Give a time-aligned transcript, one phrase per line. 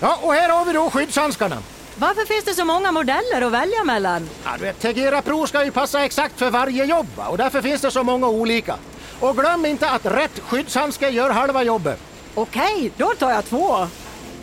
[0.00, 1.56] Ja, och här har vi då skyddshandskarna.
[1.96, 4.28] Varför finns det så många modeller att välja mellan?
[4.44, 7.80] Ja, du vet, Tegera Pro ska ju passa exakt för varje jobb och därför finns
[7.80, 8.76] det så många olika.
[9.20, 11.98] Och glöm inte att rätt skyddshandske gör halva jobbet.
[12.34, 13.86] Okej, då tar jag två.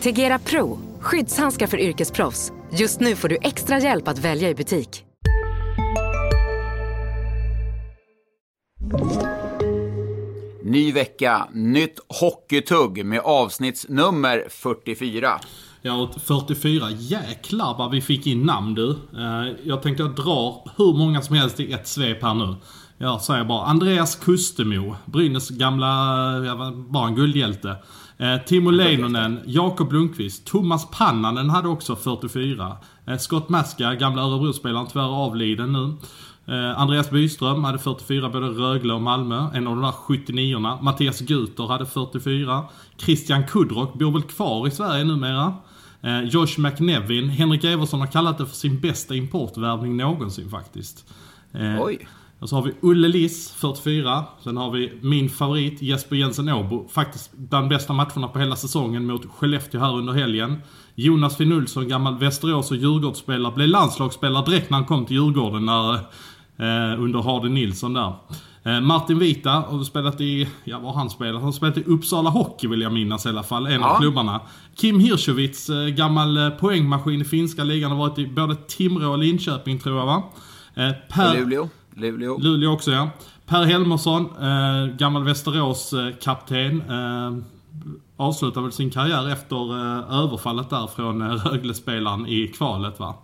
[0.00, 2.52] Tegera Pro, skyddshandskar för yrkesproffs.
[2.72, 5.04] Just nu får du extra hjälp att välja i butik.
[10.74, 15.28] Ny vecka, nytt hockeytugg med avsnittsnummer 44.
[15.82, 16.90] Ja, och 44.
[16.90, 18.90] Jäklar vad vi fick in namn du.
[18.90, 22.54] Eh, Jag tänkte jag drar hur många som helst i ett svep här nu.
[22.98, 25.86] Jag säger bara Andreas Kustemo, Brynäs gamla,
[26.88, 27.76] bara en guldhjälte.
[28.18, 32.76] Eh, Timo Leinonen, Jakob Lundqvist, Thomas Pannanen hade också 44.
[33.06, 35.94] Eh, Scott Maska, gamla Örebrospelaren, tyvärr avliden nu.
[36.46, 39.46] Eh, Andreas Byström hade 44 både Rögle och Malmö.
[39.54, 40.82] En av de där 79orna.
[40.82, 42.64] Mattias Guter hade 44.
[42.96, 45.54] Christian Kudrock bor väl kvar i Sverige numera.
[46.02, 47.28] Eh, Josh McNevin.
[47.28, 51.12] Henrik Eversson har kallat det för sin bästa importvärvning någonsin faktiskt.
[51.52, 52.08] Eh, Oj.
[52.38, 54.24] och så har vi Olle Liss, 44.
[54.44, 56.88] Sen har vi min favorit Jesper Jensen Åbo.
[56.88, 60.56] Faktiskt bland bästa matcherna på hela säsongen mot Skellefteå här under helgen.
[60.94, 65.98] Jonas Finnulsson, gammal Västerås och Djurgårdsspelare, blev landslagsspelare direkt när han kom till Djurgården när,
[66.98, 68.12] under Hardy Nilsson där.
[68.62, 71.34] Eh, Martin Vita har spelat i, ja vad har han spelat?
[71.34, 73.88] Han har spelat i Uppsala Hockey vill jag minnas i alla fall, en Ja.
[73.94, 74.40] av klubbarna.
[74.76, 79.18] Kim Hirschowitz, eh, gammal eh, poängmaskin i finska ligan, har varit i både Timrå och
[79.18, 80.22] Linköping tror jag va?
[80.74, 81.68] Eh, per, Luleå.
[81.94, 82.38] Luleå.
[82.38, 83.08] Luleå också ja.
[83.46, 86.82] Per Helmersson, eh, gammal Västerås-kapten.
[86.90, 87.38] Eh,
[88.16, 93.14] avslutar väl sin karriär efter eh, överfallet där från eh, Rögle-spelaren i kvalet va.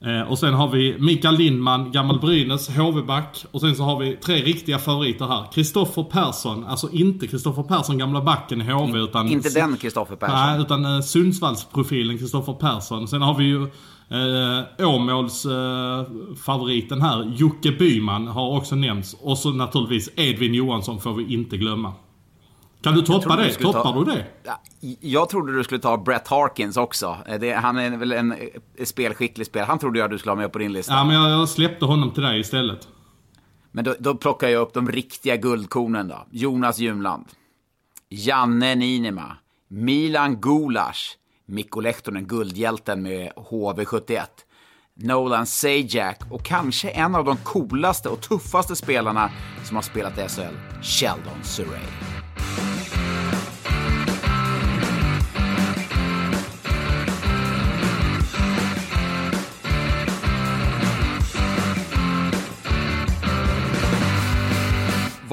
[0.00, 3.44] Eh, och sen har vi Mikael Lindman, gammal Brynäs, HV-back.
[3.50, 5.52] Och sen så har vi tre riktiga favoriter här.
[5.52, 9.28] Kristoffer Persson, alltså inte Kristoffer Persson, gamla backen i HV utan...
[9.28, 10.36] Inte den Kristoffer Persson.
[10.36, 13.08] Nej, utan eh, Sundsvallsprofilen Kristoffer Persson.
[13.08, 13.62] Sen har vi ju
[14.08, 16.04] eh, Åmåls eh,
[16.44, 19.16] favoriten här, Jocke Byman, har också nämnts.
[19.20, 21.92] Och så naturligtvis Edvin Johansson får vi inte glömma.
[22.84, 23.44] Kan du toppa det?
[23.44, 24.24] du Toppar ta- du det?
[24.44, 24.60] Ja,
[25.00, 27.16] Jag trodde du skulle ta Brett Harkins också.
[27.40, 28.38] Det, han är väl en eh,
[28.84, 29.66] spelskicklig spelare.
[29.66, 30.92] Han trodde jag du skulle ha med på din lista.
[30.92, 32.88] Ja, men jag, jag släppte honom till dig istället.
[33.72, 36.26] Men då, då plockar jag upp de riktiga guldkornen då.
[36.30, 37.24] Jonas Junland.
[38.08, 39.36] Janne Niinema.
[39.68, 41.12] Milan Gulas.
[41.46, 44.20] Mikko Lehtonen, guldhjälten med HV71.
[44.96, 49.30] Nolan Sajak och kanske en av de coolaste och tuffaste spelarna
[49.64, 52.13] som har spelat i SHL, Sheldon Surrey.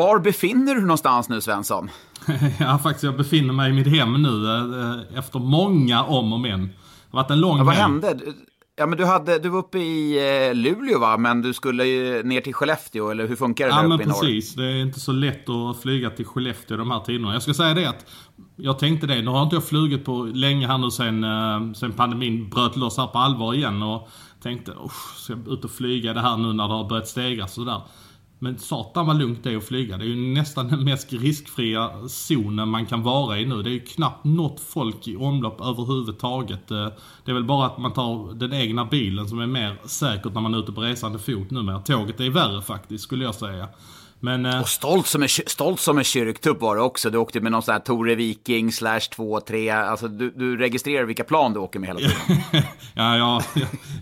[0.01, 1.89] Var befinner du någonstans nu, Svensson?
[2.59, 6.61] ja, faktiskt jag befinner mig i mitt hem nu eh, efter många om och men.
[6.61, 6.67] Det
[7.11, 8.19] har varit en lång Ja, vad hände?
[8.75, 10.17] Ja, men du, hade, du var uppe i
[10.47, 11.17] eh, Luleå, va?
[11.17, 14.03] Men du skulle ju ner till Skellefteå, eller hur funkar det Ja där men uppe
[14.03, 14.19] i norr?
[14.19, 14.55] precis.
[14.55, 17.33] Det är inte så lätt att flyga till Skellefteå de här tiderna.
[17.33, 18.05] Jag ska säga det att
[18.55, 19.21] jag tänkte det.
[19.21, 22.97] Nu har inte jag flugit på länge här nu sen, eh, sen pandemin bröt loss
[22.97, 23.83] här på allvar igen.
[23.83, 24.09] Och
[24.43, 27.53] tänkte, usch, ska jag ut och flyga det här nu när det har börjat stegras
[27.53, 27.81] sådär.
[28.43, 29.97] Men satan vad lugnt det är att flyga.
[29.97, 33.61] Det är ju nästan den mest riskfria zonen man kan vara i nu.
[33.63, 36.71] Det är ju knappt något folk i omlopp överhuvudtaget.
[36.71, 36.87] Eh,
[37.25, 40.41] Det är väl bara att man tar den egna bilen som är mer säkert när
[40.41, 41.79] man är ute på resande fot numera.
[41.79, 43.67] Tåget är värre faktiskt, skulle jag säga.
[44.19, 44.45] Men...
[44.45, 47.09] eh, Och stolt som, en, stolt som en kyrktupp var det också.
[47.09, 49.83] Du åkte med någon sån här Tore Viking slash 2-3.
[49.89, 52.15] Alltså du, du registrerar vilka plan du åker med hela tiden.
[52.93, 53.41] ja, ja,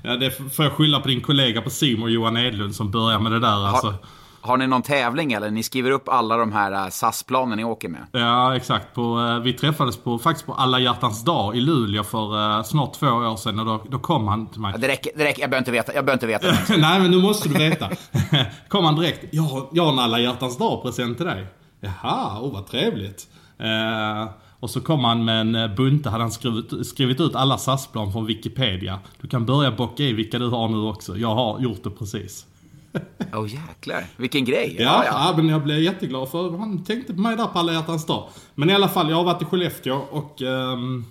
[0.04, 3.32] ja, det får jag skylla på din kollega på Simon Johan Edlund som börjar med
[3.32, 3.94] det där alltså.
[4.42, 5.52] Har ni någon tävling eller?
[5.52, 8.06] Ni skriver upp alla de här äh, SAS-planen ni åker med.
[8.12, 8.96] Ja, exakt.
[8.96, 12.94] På, eh, vi träffades på, faktiskt på alla hjärtans dag i Luleå för eh, snart
[12.94, 14.72] två år sedan och då, då kom han till mig.
[14.76, 15.94] Ja, det, räcker, det räcker, jag behöver inte veta.
[15.94, 16.78] Jag behöver inte veta.
[16.78, 17.90] Nej, men nu måste du veta.
[18.68, 19.26] kom han direkt.
[19.32, 21.48] Jag, jag har en alla hjärtans dag-present till dig.
[21.80, 23.28] Jaha, oh, vad trevligt.
[23.58, 24.30] Eh,
[24.60, 28.12] och så kom han med en eh, bunte, hade han skrivit, skrivit ut alla SAS-plan
[28.12, 29.00] från Wikipedia.
[29.22, 31.18] Du kan börja bocka i vilka du har nu också.
[31.18, 32.46] Jag har gjort det precis.
[33.34, 34.76] Åh oh, jäklar, vilken grej.
[34.80, 35.34] Ja, ja.
[35.38, 38.30] men jag blev jätteglad för han tänkte på mig där på alla hjärtans dag.
[38.56, 41.06] Men i alla fall, jag har varit i Skellefteå och ehm,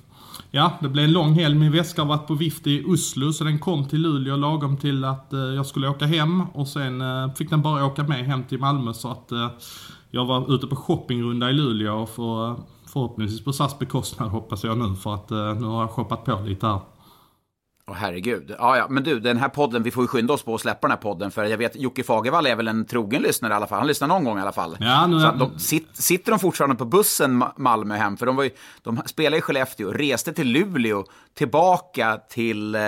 [0.50, 1.54] ja, det blev en lång helg.
[1.54, 5.04] Min väska har varit på vift i Oslo så den kom till Luleå lagom till
[5.04, 8.44] att eh, jag skulle åka hem och sen eh, fick den bara åka med hem
[8.44, 9.48] till Malmö så att eh,
[10.10, 14.78] jag var ute på shoppingrunda i Luleå och för, förhoppningsvis på SAS bekostnad hoppas jag
[14.78, 16.80] nu för att nu har jag shoppat på lite här.
[17.90, 18.54] Åh herregud.
[18.58, 20.80] Ja, ja, men du, den här podden, vi får ju skynda oss på att släppa
[20.88, 23.66] den här podden, för jag vet, Jocke Fagervall är väl en trogen lyssnare i alla
[23.66, 23.78] fall.
[23.78, 24.76] Han lyssnar någon gång i alla fall.
[24.80, 28.16] Ja, nu- Så de, sit, sitter de fortfarande på bussen Ma- Malmö hem?
[28.16, 28.50] För de, var ju,
[28.82, 31.04] de spelade i Skellefteå, reste till Luleå,
[31.34, 32.82] tillbaka till eh,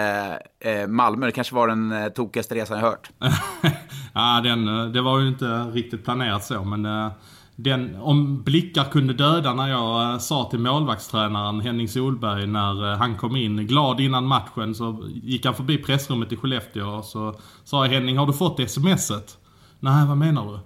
[0.73, 1.26] eh, Malmö.
[1.26, 3.11] Det kanske var den eh, tokigaste resan jag hört.
[4.14, 7.12] ja, den, eh, det var ju inte riktigt planerat så, men eh,
[7.62, 12.98] den, om blickar kunde döda när jag eh, sa till målvaktstränaren Henning Solberg när eh,
[12.98, 17.34] han kom in glad innan matchen så gick han förbi pressrummet i Skellefteå och så
[17.64, 19.38] sa jag Henning, har du fått smset?
[19.80, 20.58] Nej, vad menar du?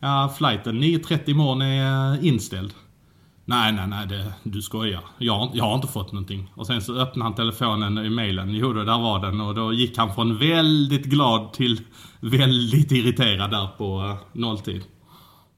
[0.00, 2.72] Ja, flighten 9.30 imorgon är eh, inställd.
[3.44, 5.00] Nej, nej, nej, det, du skojar.
[5.18, 6.50] Jag, har- jag har inte fått någonting.
[6.54, 8.50] Och sen så öppnade han telefonen i mailen.
[8.54, 9.40] Jo, då, där var den.
[9.40, 11.80] Och då gick han från väldigt glad till
[12.20, 14.82] väldigt irriterad där på uh, nolltid.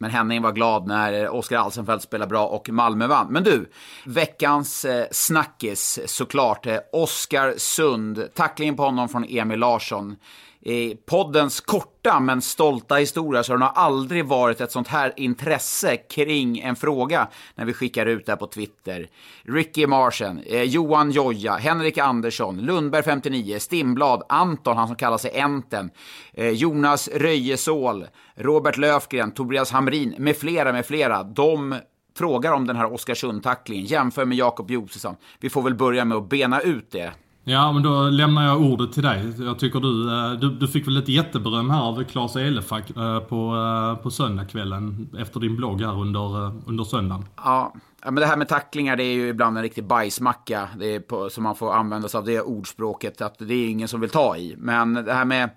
[0.05, 3.27] Men Henning var glad när Oskar Alsenfelt spelade bra och Malmö vann.
[3.33, 3.71] Men du,
[4.06, 6.67] veckans eh, snackis såklart.
[6.67, 10.17] Eh, Oskar Sund, tacklingen på honom från Emil Larsson.
[10.66, 15.12] I poddens korta men stolta historia så har det nog aldrig varit ett sånt här
[15.16, 19.08] intresse kring en fråga när vi skickar ut det här på Twitter.
[19.43, 25.31] Ricky Marsen, eh, Johan Joja, Henrik Andersson, Lundberg 59, Stimblad, Anton, han som kallar sig
[25.34, 25.90] Enten,
[26.32, 31.22] eh, Jonas Röjesål, Robert Löfgren, Tobias Hamrin med flera, med flera.
[31.22, 31.75] De
[32.19, 35.17] frågar om den här Oskarsund-tacklingen, jämför med Jakob Josefsson.
[35.40, 37.12] Vi får väl börja med att bena ut det.
[37.46, 39.32] Ja, men då lämnar jag ordet till dig.
[39.38, 43.20] Jag tycker du, eh, du, du fick väl lite jätteberöm här av Claes Elefack eh,
[43.20, 47.25] på, eh, på söndagskvällen efter din blogg här under, under söndagen.
[47.37, 47.75] Ja,
[48.05, 51.00] ja, men det här med tacklingar det är ju ibland en riktig bajsmacka det är
[51.00, 53.20] på, som man får använda sig av det ordspråket.
[53.20, 54.55] Att det är ingen som vill ta i.
[54.58, 55.50] Men det här med...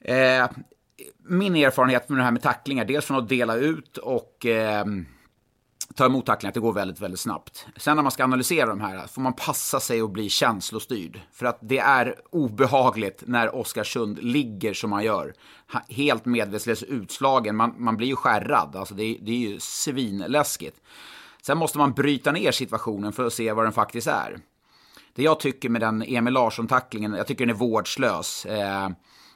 [0.00, 0.48] Eh,
[1.28, 4.84] min erfarenhet med det här med tacklingar, dels från att dela ut och eh,
[5.96, 7.66] ta emot tacklingar, att det går väldigt, väldigt snabbt.
[7.76, 11.20] Sen när man ska analysera de här får man passa sig och bli känslostyrd.
[11.32, 15.34] För att det är obehagligt när Oskarsund ligger som han gör.
[15.88, 17.56] Helt medvetslös utslagen.
[17.56, 18.76] Man, man blir ju skärrad.
[18.76, 20.76] Alltså det, är- det är ju svinläskigt.
[21.42, 24.38] Sen måste man bryta ner situationen för att se vad den faktiskt är.
[25.14, 28.46] Det jag tycker med den Emil Larsson-tacklingen, jag tycker den är vårdslös.
[28.46, 28.88] Eh,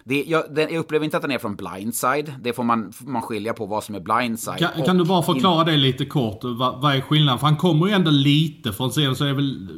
[0.04, 2.34] det, jag, den, jag upplever inte att den är från blindside.
[2.40, 4.58] Det får man, man skilja på vad som är blindside.
[4.58, 6.38] Kan, kan du bara in- förklara det lite kort?
[6.42, 7.38] Vad, vad är skillnaden?
[7.38, 9.68] För han kommer ju ändå lite från sidan så är väl...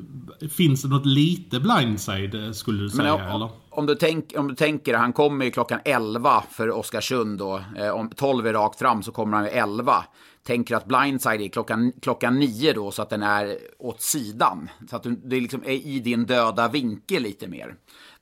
[0.51, 3.49] Finns det något lite blindside eh, skulle du Men säga om, eller?
[3.71, 7.61] om, du tänk, om du tänker, han kommer ju klockan 11 för Oskarsund då.
[7.79, 10.05] Eh, om 12 är rakt fram så kommer han ju 11.
[10.47, 14.69] Tänker att blindside är klockan, klockan 9 då så att den är åt sidan.
[14.91, 17.75] Så att du, det liksom är i din döda vinkel lite mer.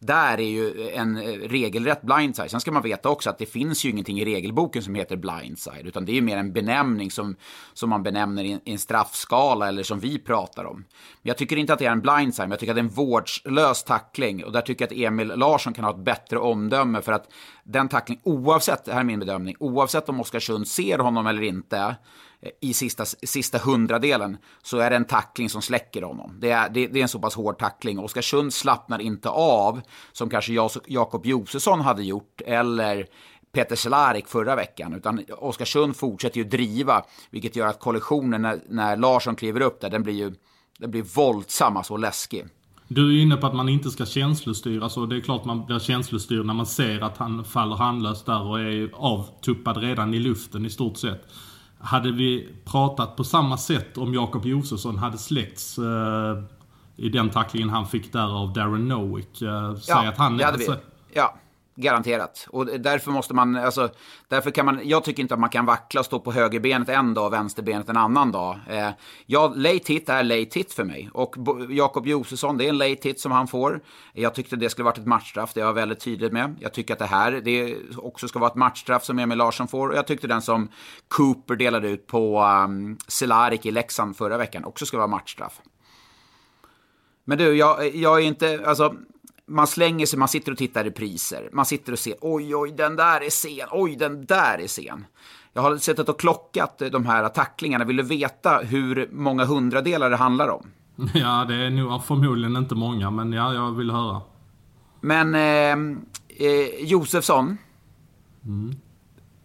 [0.03, 2.51] Där är ju en eh, regelrätt blindside.
[2.51, 5.87] Sen ska man veta också att det finns ju ingenting i regelboken som heter blindside.
[5.87, 7.37] Utan det är ju mer en benämning som,
[7.73, 10.77] som man benämner i en, straffskala eller som vi pratar om.
[10.77, 10.85] Men
[11.23, 12.89] jag tycker inte att det är en blindside, men jag tycker att det är en
[12.89, 14.45] vårdslös tackling.
[14.45, 17.33] Och där tycker jag att Emil Larsson kan ha ett bättre omdöme för att
[17.65, 21.97] den tackling, oavsett, det här är min bedömning, oavsett om Oskarsund ser honom eller inte
[22.43, 26.37] Eh, i sista, sista hundradelen så är det en tackling som släcker honom.
[26.41, 27.99] Det är, det, det är en så pass hård tackling.
[27.99, 29.81] Oskarsund slappnar inte av
[30.13, 30.53] som kanske
[30.87, 33.07] Jakob Josefsson hade gjort eller
[33.53, 34.95] Peter Cehlarik förra veckan.
[34.95, 39.91] Utan Oskarsund fortsätter ju driva, vilket gör att kollisionen när, när Larsson kliver upp där,
[39.91, 40.35] den blir ju
[40.79, 42.47] den blir våldsam, alltså läskig.
[42.89, 45.79] Du är inne på att man inte ska känslostyra, så det är klart man blir
[45.79, 50.67] känslostyrd när man ser att han faller handlöst där och är avtuppad redan i luften
[50.67, 51.23] i stort sett.
[51.83, 56.43] Hade vi pratat på samma sätt om Jakob Josefsson hade släckts eh,
[56.97, 59.43] i den tacklingen han fick där av Darren Nowick?
[59.43, 60.37] Eh, säg att han...
[60.37, 60.69] det hade vi.
[61.13, 61.35] Ja,
[61.81, 62.47] garanterat.
[62.51, 63.89] Och därför måste man, alltså,
[64.29, 67.15] därför kan man, jag tycker inte att man kan vackla och stå på högerbenet en
[67.15, 68.59] dag och vänsterbenet en annan dag.
[68.69, 68.89] Eh,
[69.27, 71.11] ja, late hit är late hit för mig.
[71.13, 71.37] Och
[71.69, 73.81] Jakob Josefsson, det är en late hit som han får.
[74.13, 76.57] Jag tyckte det skulle varit ett matchstraff, det är jag väldigt tydligt med.
[76.61, 79.89] Jag tycker att det här det också ska vara ett matchstraff som Emil Larsson får.
[79.89, 80.69] Och jag tyckte den som
[81.09, 85.61] Cooper delade ut på um, Cehlárik i Leksand förra veckan också ska vara matchstraff.
[87.25, 88.95] Men du, jag, jag är inte, alltså,
[89.51, 91.49] man slänger sig, man sitter och tittar i priser.
[91.53, 95.07] Man sitter och ser, oj, oj, den där är sen, oj, den där är sen.
[95.53, 97.85] Jag har suttit och klockat de här tacklingarna.
[97.85, 100.67] Vill du veta hur många hundradelar det handlar om?
[101.15, 104.21] Ja, det är nog förmodligen inte många, men ja, jag vill höra.
[105.01, 105.97] Men eh,
[106.49, 107.59] eh, Josefsson,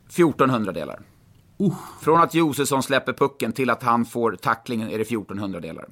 [0.10, 1.00] 1400 delar.
[2.02, 5.86] Från att Josefsson släpper pucken till att han får tacklingen är det 1400 delar.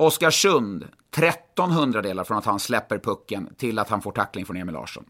[0.00, 4.74] Oskarsund, 13 hundradelar från att han släpper pucken till att han får tackling från Emil
[4.74, 5.04] Larsson.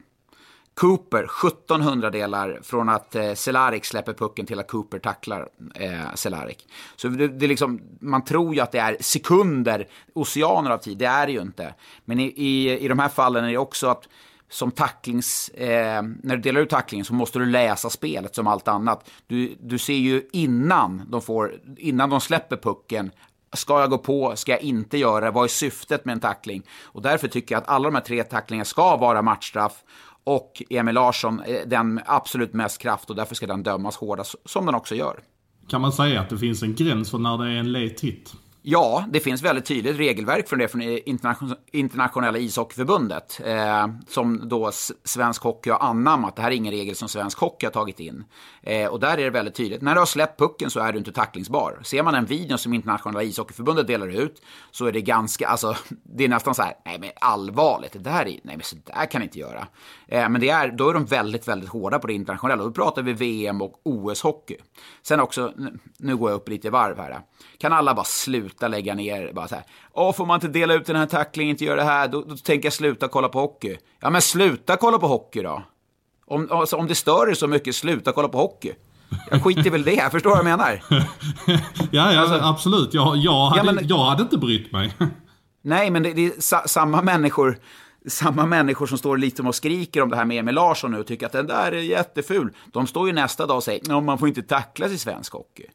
[0.74, 6.68] Cooper 17 hundradelar från att eh, Cehlárik släpper pucken till att Cooper tacklar eh, Cehlárik.
[6.96, 10.98] Så det, det liksom, man tror ju att det är sekunder, oceaner av tid.
[10.98, 11.74] Det är det ju inte.
[12.04, 14.08] Men i, i, i de här fallen är det också att
[14.50, 18.68] som tacklings, eh, när du delar ut tacklingen så måste du läsa spelet som allt
[18.68, 19.10] annat.
[19.26, 23.10] Du, du ser ju innan de, får, innan de släpper pucken,
[23.52, 24.36] Ska jag gå på?
[24.36, 25.30] Ska jag inte göra det?
[25.30, 26.62] Vad är syftet med en tackling?
[26.82, 29.82] Och därför tycker jag att alla de här tre tacklingarna ska vara matchstraff.
[30.24, 34.74] Och Emil Larsson den absolut mest kraft och därför ska den dömas hårdast, som den
[34.74, 35.20] också gör.
[35.68, 38.34] Kan man säga att det finns en gräns för när det är en late hit?
[38.70, 40.82] Ja, det finns väldigt tydligt regelverk från det från
[41.72, 43.40] internationella ishockeyförbundet.
[43.44, 44.70] Eh, som då
[45.04, 46.36] svensk hockey har anammat.
[46.36, 48.24] Det här är ingen regel som svensk hockey har tagit in.
[48.62, 49.82] Eh, och där är det väldigt tydligt.
[49.82, 51.80] När du har släppt pucken så är du inte tacklingsbar.
[51.82, 56.24] Ser man en video som internationella ishockeyförbundet delar ut så är det ganska, alltså det
[56.24, 59.18] är nästan så här, nej men allvarligt, det där är, nej men så där kan
[59.20, 59.66] ni inte göra.
[60.08, 62.64] Eh, men det är, då är de väldigt, väldigt hårda på det internationella.
[62.64, 64.56] Då pratar vi VM och OS-hockey.
[65.02, 65.52] Sen också,
[65.98, 67.20] nu går jag upp lite i varv här.
[67.58, 70.86] Kan alla bara sluta lägga ner, bara så här, Åh, får man inte dela ut
[70.86, 73.76] den här tacklingen, inte göra det här, då, då tänker jag sluta kolla på hockey.
[74.00, 75.62] Ja, men sluta kolla på hockey då.
[76.26, 78.72] Om, alltså, om det stör dig så mycket, sluta kolla på hockey.
[79.30, 80.82] Jag skiter väl det, förstår du vad jag menar?
[81.90, 82.94] ja, ja alltså, absolut.
[82.94, 84.94] Jag, jag, hade, ja, men, jag hade inte brytt mig.
[85.62, 87.58] nej, men det, det är sa, samma människor
[88.06, 91.06] samma människor som står lite och skriker om det här med Emil Larsson nu och
[91.06, 92.52] tycker att den där är jätteful.
[92.72, 95.66] De står ju nästa dag och säger att man får inte tacklas i svensk hockey.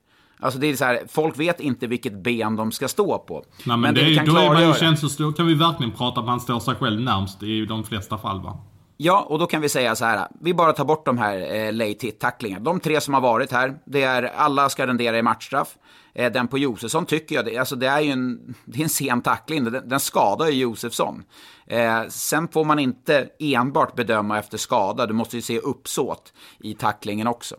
[0.44, 3.34] Alltså det är så här, folk vet inte vilket ben de ska stå på.
[3.34, 5.92] Nej, men, men det, det kan då är man ju känslos, då kan vi verkligen
[5.92, 8.58] prata om att han står sig själv närmst i de flesta fall va?
[8.98, 10.28] Ja, och då kan vi säga så här.
[10.42, 12.64] Vi bara tar bort de här eh, late hit-tacklingarna.
[12.64, 15.76] De tre som har varit här, det är alla ska rendera i matchstraff.
[16.14, 18.90] Eh, den på Josefsson tycker jag, det, alltså det är ju en, det är en
[18.90, 19.64] sen tackling.
[19.64, 21.24] Den, den skadar ju Josefsson.
[21.68, 25.06] Eh, sen får man inte enbart bedöma efter skada.
[25.06, 27.56] Du måste ju se uppsåt i tacklingen också.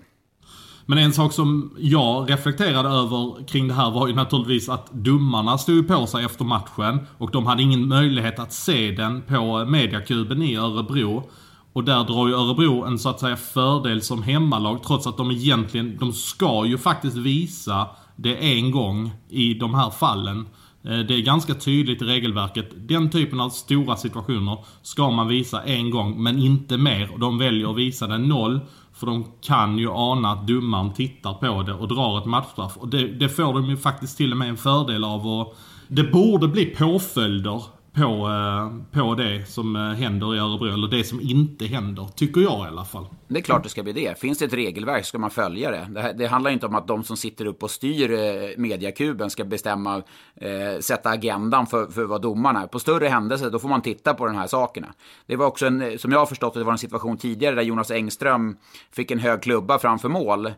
[0.87, 5.59] Men en sak som jag reflekterade över kring det här var ju naturligtvis att domarna
[5.59, 10.43] stod på sig efter matchen och de hade ingen möjlighet att se den på mediakuben
[10.43, 11.29] i Örebro.
[11.73, 15.31] Och där drar ju Örebro en så att säga fördel som hemmalag trots att de
[15.31, 17.87] egentligen, de ska ju faktiskt visa
[18.17, 20.47] det en gång i de här fallen.
[20.85, 22.71] Eh, det är ganska tydligt i regelverket.
[22.77, 27.11] Den typen av stora situationer ska man visa en gång, men inte mer.
[27.19, 28.61] De väljer att visa den noll.
[28.95, 32.77] För de kan ju ana att domaren tittar på det och drar ett matchstraff.
[32.77, 35.27] Och det, det får de ju faktiskt till och med en fördel av.
[35.27, 35.57] Och
[35.89, 37.63] det borde bli påföljder
[37.95, 42.41] på, eh, på det som eh, händer i Örebro, eller det som inte händer, tycker
[42.41, 43.07] jag i alla fall.
[43.29, 44.19] Det är klart det ska bli det.
[44.19, 45.87] Finns det ett regelverk ska man följa det.
[45.89, 49.45] Det, det handlar inte om att de som sitter upp och styr eh, mediakuben ska
[49.45, 50.03] bestämma,
[50.37, 52.67] eh, sätta agendan för, för vad domarna är.
[52.67, 54.89] På större händelser, då får man titta på de här sakerna.
[55.27, 57.91] Det var också en, som jag har förstått det var en situation tidigare där Jonas
[57.91, 58.57] Engström
[58.93, 60.51] fick en hög klubba framför mål.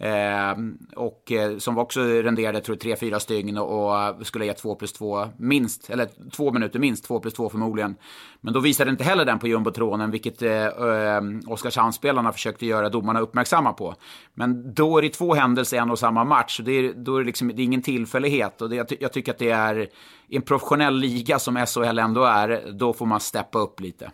[0.00, 0.56] Eh,
[0.96, 4.92] och eh, som också renderade, tror jag, 3-4 stygn och, och, skulle ge 2 plus
[4.92, 7.96] 2 minst, eller 2 minuter minst, 2 plus 2 förmodligen.
[8.40, 13.20] Men då visade inte heller den på jumbotronen, vilket eh, eh, Oskarshamnsspelarna försökte göra domarna
[13.20, 13.94] uppmärksamma på.
[14.34, 17.20] Men då är det två händelser i en och samma match, det är, då är
[17.20, 18.62] det, liksom, det är ingen tillfällighet.
[18.62, 19.88] Och det, jag, jag tycker att det är,
[20.28, 24.10] i en professionell liga som SHL ändå är, då får man steppa upp lite.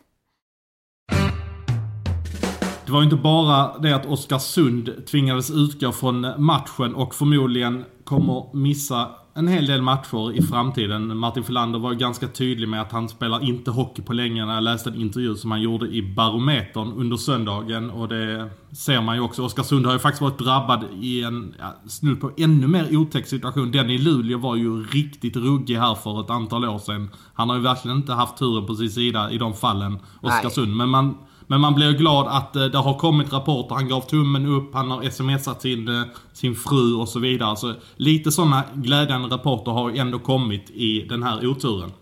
[2.87, 9.09] Det var inte bara det att Oskarsund tvingades utgå från matchen och förmodligen kommer missa
[9.37, 11.17] en hel del matcher i framtiden.
[11.17, 14.63] Martin Filander var ganska tydlig med att han spelar inte hockey på länge när jag
[14.63, 17.91] läste en intervju som han gjorde i Barometern under söndagen.
[17.91, 19.43] Och det ser man ju också.
[19.43, 23.73] Oskarsund har ju faktiskt varit drabbad i en ja, snudd på ännu mer otäck situation.
[23.73, 27.11] Den i Luleå var ju riktigt ruggig här för ett antal år sedan.
[27.35, 30.77] Han har ju verkligen inte haft turen på sin sida i de fallen, Oskarsund.
[30.77, 31.15] Men man
[31.47, 33.75] men man blir glad att eh, det har kommit rapporter.
[33.75, 37.57] Han gav tummen upp, han har smsat sin, eh, sin fru och så vidare.
[37.57, 41.93] Så lite sådana glädjande rapporter har ju ändå kommit i den här oturen.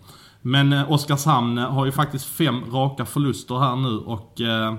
[0.43, 4.75] Men eh, Oskarshamn eh, har ju faktiskt fem raka förluster här nu och eh,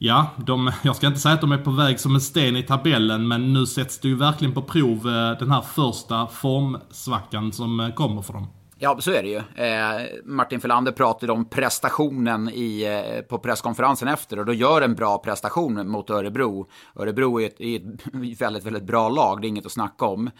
[0.00, 2.62] Ja, de, jag ska inte säga att de är på väg som en sten i
[2.62, 7.92] tabellen, men nu sätts det ju verkligen på prov eh, den här första formsvackan som
[7.94, 8.46] kommer för dem.
[8.80, 9.64] Ja, så är det ju.
[9.64, 14.94] Eh, Martin Filander pratade om prestationen i, eh, på presskonferensen efter och då gör en
[14.94, 16.68] bra prestation mot Örebro.
[16.96, 20.30] Örebro är ett, är ett väldigt, väldigt bra lag, det är inget att snacka om.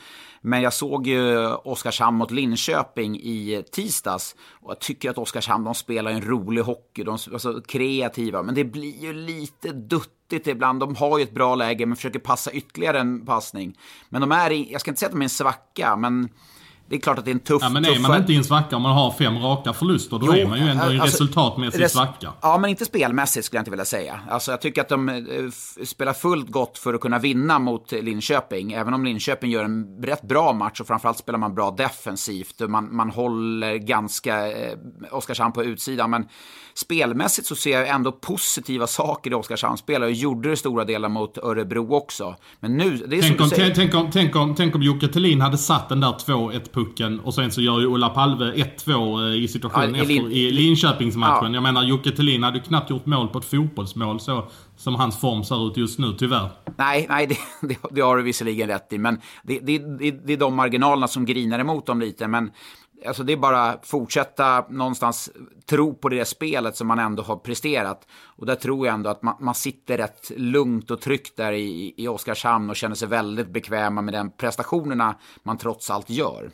[0.40, 5.75] Men jag såg ju Oskarshamn mot Linköping i tisdags och jag tycker att Oskarshamn, de
[5.75, 10.80] spelar en rolig hockey, de är alltså, kreativa, men det blir ju lite duttigt ibland.
[10.80, 13.78] De har ju ett bra läge men försöker passa ytterligare en passning.
[14.09, 16.28] Men de är, i, jag ska inte säga att de är en svacka, men
[16.88, 17.62] det är klart att det är en tuff...
[17.62, 20.18] Ja, men är man tuffare- inte i en svacka om man har fem raka förluster,
[20.18, 22.33] då Jo, är man ju ändå i en alltså, resultatmässig res- svacka.
[22.40, 24.21] Ja, men inte spelmässigt skulle jag inte vilja säga.
[24.30, 25.14] Alltså, jag tycker att de eh,
[25.85, 28.73] spelar fullt gott för att kunna vinna mot Linköping.
[28.73, 32.61] Även om Linköping gör en rätt bra match och framförallt spelar man bra defensivt.
[32.68, 34.78] Man, man håller ganska eh,
[35.11, 36.11] Oskarshamn på utsidan.
[36.11, 36.28] Men
[36.78, 41.08] spelmässigt så ser jag ändå positiva saker i Oskarshamn spelar och gjorde det stora delar
[41.08, 42.37] mot Örebro också.
[42.61, 43.75] Men nu, det är Tänk om, säger.
[43.75, 47.52] tänk, om, tänk, om, tänk om Jocke Thelin hade satt den där 2-1-pucken och sen
[47.52, 51.52] så gör ju Ola Palve 1-2 i situationen Ja, i efter i Linköpingsmatchen.
[51.52, 51.56] Ja.
[51.56, 55.20] Jag menar Jocke Thelin hade ju knappt gjort mål på ett fotbollsmål så som hans
[55.20, 56.49] form ser ut just nu, tyvärr.
[56.76, 57.37] Nej, nej det,
[57.68, 58.99] det, det har du visserligen rätt i.
[58.99, 62.28] Men det, det, det, det är de marginalerna som grinar emot dem lite.
[62.28, 62.50] Men
[63.07, 65.31] alltså, det är bara fortsätta någonstans
[65.67, 68.07] tro på det spelet som man ändå har presterat.
[68.25, 71.95] Och där tror jag ändå att man, man sitter rätt lugnt och tryggt där i,
[71.97, 76.50] i Oskarshamn och känner sig väldigt bekväma med den prestationerna man trots allt gör.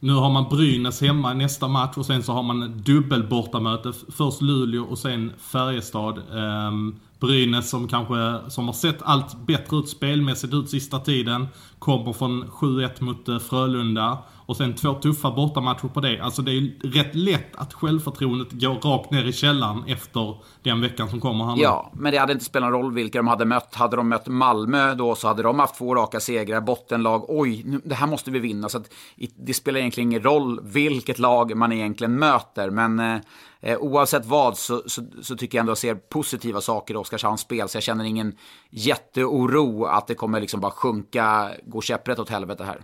[0.00, 3.92] Nu har man Brynäs hemma i nästa match och sen så har man dubbel bortamöte.
[4.08, 6.18] Först Luleå och sen Färjestad.
[6.18, 11.48] Ehm, Brynäs som kanske, som har sett allt bättre ut spelmässigt ut sista tiden.
[11.78, 14.18] Kommer från 7-1 mot eh, Frölunda.
[14.48, 16.20] Och sen två tuffa bortamatcher på det.
[16.20, 21.08] Alltså det är rätt lätt att självförtroendet går rakt ner i källaren efter den veckan
[21.10, 21.62] som kommer här nu.
[21.62, 23.74] Ja, men det hade inte spelat någon roll vilka de hade mött.
[23.74, 27.24] Hade de mött Malmö då så hade de haft två raka segrar, bottenlag.
[27.28, 28.68] Oj, nu, det här måste vi vinna.
[28.68, 28.94] Så att,
[29.36, 32.70] det spelar egentligen ingen roll vilket lag man egentligen möter.
[32.70, 33.20] Men eh,
[33.60, 36.96] eh oavsett vad så, så, så tycker jag ändå att jag ser positiva saker i
[36.96, 37.68] Oskarshamns spel.
[37.68, 38.36] Så jag känner ingen
[38.70, 42.80] jätteoro att det kommer liksom bara sjunka, gå käpprätt åt helvete här.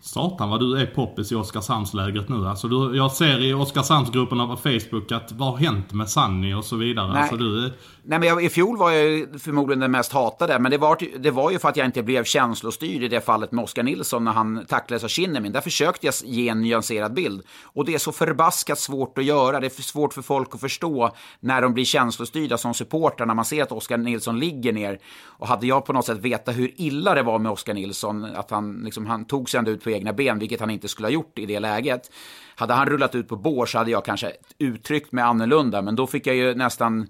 [0.00, 2.46] Satan vad du är poppis i Oskarshamnslägret nu.
[2.48, 6.64] Alltså du, jag ser i Oskarshamnsgrupperna på Facebook att vad har hänt med Sanni och
[6.64, 7.12] så vidare.
[7.12, 7.22] Nej.
[7.22, 7.72] Alltså du.
[8.02, 11.30] Nej, men jag, I fjol var jag förmodligen den mest hatade, men det var, det
[11.30, 14.32] var ju för att jag inte blev känslostyrd i det fallet med Oskar Nilsson när
[14.32, 15.52] han tacklades av Kinnamin.
[15.52, 17.42] Där försökte jag ge en nyanserad bild.
[17.62, 19.60] Och det är så förbaskat svårt att göra.
[19.60, 23.44] Det är svårt för folk att förstå när de blir känslostyrda som supportrar när man
[23.44, 24.98] ser att Oskar Nilsson ligger ner.
[25.24, 28.50] Och hade jag på något sätt vetat hur illa det var med Oskar Nilsson, att
[28.50, 31.12] han, liksom, han tog sig ändå ut på egna ben, vilket han inte skulle ha
[31.12, 32.10] gjort i det läget.
[32.54, 36.06] Hade han rullat ut på bår så hade jag kanske uttryckt mig annorlunda, men då
[36.06, 37.06] fick jag ju nästan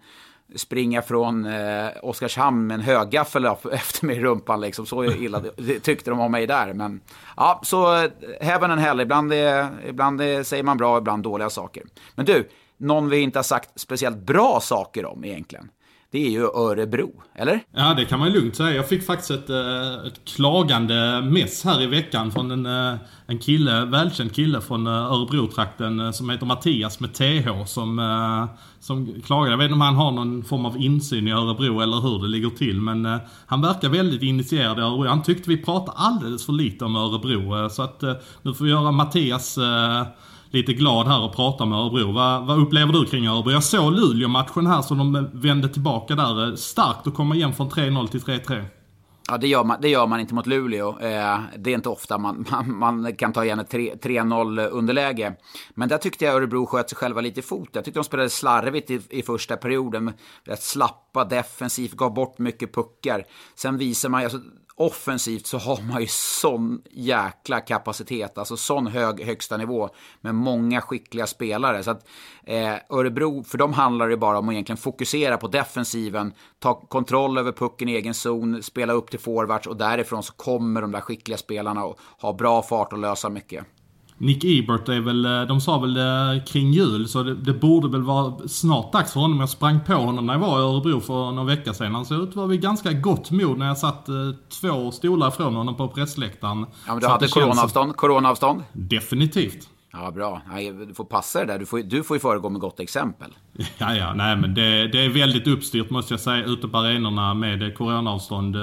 [0.55, 4.61] springa från eh, Oskarshamn med en högaffel efter mig i rumpan.
[4.61, 4.87] Liksom.
[4.87, 5.43] Så illa
[5.83, 6.73] tyckte de om mig där.
[6.73, 7.01] Men
[7.37, 9.01] ja, så eh, heaven and hell.
[9.01, 11.83] Ibland, är, ibland är, säger man bra, ibland dåliga saker.
[12.15, 15.69] Men du, någon vi inte har sagt speciellt bra saker om egentligen.
[16.11, 17.61] Det är ju Örebro, eller?
[17.73, 18.77] Ja, det kan man ju lugnt säga.
[18.77, 23.39] Jag fick faktiskt ett, eh, ett klagande mess här i veckan från en, eh, en
[23.39, 28.49] kille, välkänd kille från eh, Örebro-trakten som heter Mattias med TH som,
[28.81, 29.51] som klagade.
[29.51, 32.29] Jag vet inte om han har någon form av insyn i Örebro eller hur det
[32.29, 32.81] ligger till.
[32.81, 35.07] Men han verkar väldigt initierad i Örebro.
[35.07, 37.71] Han tyckte vi pratade alldeles för lite om Örebro.
[37.71, 38.03] Så att
[38.43, 39.59] nu får vi göra Mattias
[40.51, 42.13] lite glad här och prata med Örebro.
[42.13, 43.53] Vad, vad upplever du kring Örebro?
[43.53, 46.49] Jag såg Luleå-matchen här som de vände tillbaka där.
[46.49, 48.65] Eh, starkt att komma igen från 3-0 till 3-3.
[49.31, 50.89] Ja, det gör man, det gör man inte mot Luleå.
[51.01, 55.35] Eh, det är inte ofta man, man, man kan ta igen ett 3 3-0 underläge.
[55.75, 57.71] Men där tyckte jag Örebro sköt sig själva lite i foten.
[57.73, 60.13] Jag tyckte de spelade slarvigt i, i första perioden.
[60.45, 63.25] Rätt slappa defensivt, gav bort mycket puckar.
[63.55, 64.39] Sen visar man, alltså,
[64.79, 69.89] offensivt så har man ju sån jäkla kapacitet, alltså sån hög högsta nivå
[70.21, 71.83] med många skickliga spelare.
[71.83, 72.07] Så att
[72.45, 77.39] eh, Örebro, för dem handlar det bara om att egentligen fokusera på defensiven, ta kontroll
[77.39, 81.01] över pucken i egen zon, spela upp till forwards och därifrån så kommer de där
[81.01, 83.65] skickliga spelarna och ha bra fart och lösa mycket.
[84.21, 87.89] Nick Ebert är väl, eh, de sa väl eh, kring jul, så det, det borde
[87.89, 89.41] väl vara snart dags för honom.
[89.41, 91.95] Jag sprang på honom när jag var i Örebro för några veckor sedan.
[91.95, 94.15] Han såg ut att vara vid ganska gott mod när jag satt eh,
[94.61, 96.59] två stolar ifrån honom på pressläktaren.
[96.59, 97.97] Ja, men du Så hade det känns- coronaavstånd?
[97.97, 98.63] coronaavstånd?
[98.73, 99.69] Definitivt.
[99.93, 100.43] Ja, bra.
[100.89, 101.59] Du får passa det där.
[101.59, 103.31] Du får, du får ju föregå med gott exempel.
[103.79, 107.35] Ja, ja, nej men det, det är väldigt uppstyrt måste jag säga ute på arenorna
[107.35, 108.57] med coronaavstånd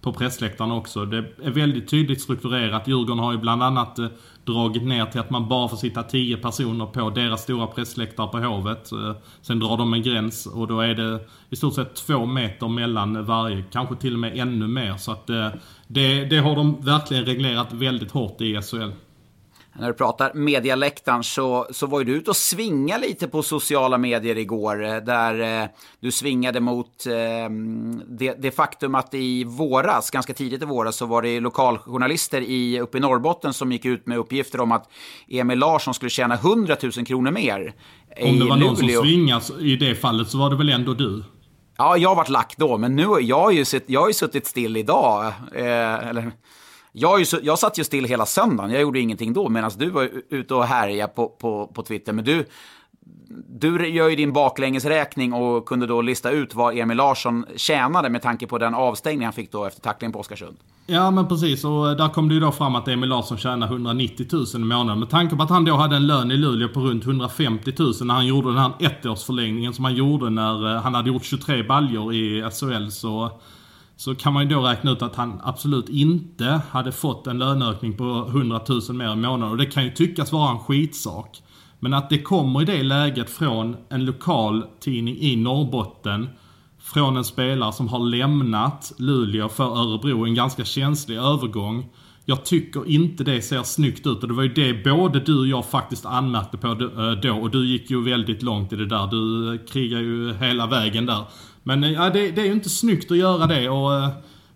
[0.00, 1.04] på pressläktaren också.
[1.04, 2.88] Det är väldigt tydligt strukturerat.
[2.88, 3.98] Djurgården har ju bland annat
[4.52, 8.38] dragit ner till att man bara får sitta 10 personer på deras stora pressläktare på
[8.38, 8.92] Hovet.
[8.92, 12.68] Eh, sen drar de en gräns och då är det i stort sett två meter
[12.68, 14.96] mellan varje, kanske till och med ännu mer.
[14.96, 15.48] Så att eh,
[15.86, 18.90] det, det har de verkligen reglerat väldigt hårt i SHL.
[19.80, 23.98] När du pratar medialäktaren så, så var ju du ute och svinga lite på sociala
[23.98, 24.84] medier igår.
[24.84, 25.68] eh, Där eh,
[26.00, 27.12] du svingade mot eh,
[28.08, 32.80] det, det faktum att i våras, ganska tidigt i våras, så var det lokaljournalister i,
[32.80, 34.90] uppe i Norrbotten som gick ut med uppgifter om att
[35.28, 37.72] Emil Larsson skulle tjäna 100 000 kronor mer
[38.22, 39.02] Om det var någon som Luleå.
[39.02, 41.24] svingas i det fallet så var det väl ändå du?
[41.80, 44.46] Ja, jag varit lack då, men nu jag har ju, sitt, jag har ju suttit
[44.46, 45.26] still idag.
[45.54, 46.32] Eh, eller,
[46.98, 50.10] jag, ju jag satt ju still hela söndagen, jag gjorde ingenting då, medan du var
[50.30, 52.12] ute och härjade på, på, på Twitter.
[52.12, 52.44] Men du,
[53.48, 58.22] du gör ju din baklängesräkning och kunde då lista ut vad Emil Larsson tjänade med
[58.22, 60.56] tanke på den avstängning han fick då efter tacklingen på Oskarsund.
[60.86, 63.66] Ja men precis och eh, där kom det ju då fram att Emil Larsson tjänar
[63.66, 64.98] 190 000 i månaden.
[64.98, 67.94] Med tanke på att han då hade en lön i Luleå på runt 150 000
[68.00, 71.62] när han gjorde den här ettårsförlängningen som han gjorde när eh, han hade gjort 23
[71.62, 73.30] baljor i SHL så
[73.98, 77.96] så kan man ju då räkna ut att han absolut inte hade fått en löneökning
[77.96, 79.50] på 100 000 mer i månaden.
[79.50, 81.42] Och det kan ju tyckas vara en skitsak.
[81.80, 86.28] Men att det kommer i det läget från en lokal tidning i Norrbotten
[86.80, 91.86] från en spelare som har lämnat Luleå för Örebro, en ganska känslig övergång.
[92.24, 95.46] Jag tycker inte det ser snyggt ut och det var ju det både du och
[95.46, 99.06] jag faktiskt anmärkte på eh, då och du gick ju väldigt långt i det där.
[99.06, 101.24] Du eh, krigar ju hela vägen där.
[101.68, 104.08] Men eh, ja, det, det är ju inte snyggt att göra det och, eh,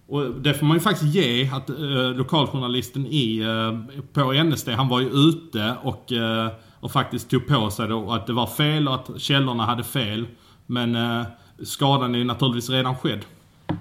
[0.08, 4.88] och det får man ju faktiskt ge att eh, lokaljournalisten i, eh, på NSD, han
[4.88, 6.48] var ju ute och, eh,
[6.80, 10.26] och faktiskt tog på sig då att det var fel och att källorna hade fel.
[10.66, 11.22] Men eh,
[11.64, 13.20] skadan är ju naturligtvis redan skedd.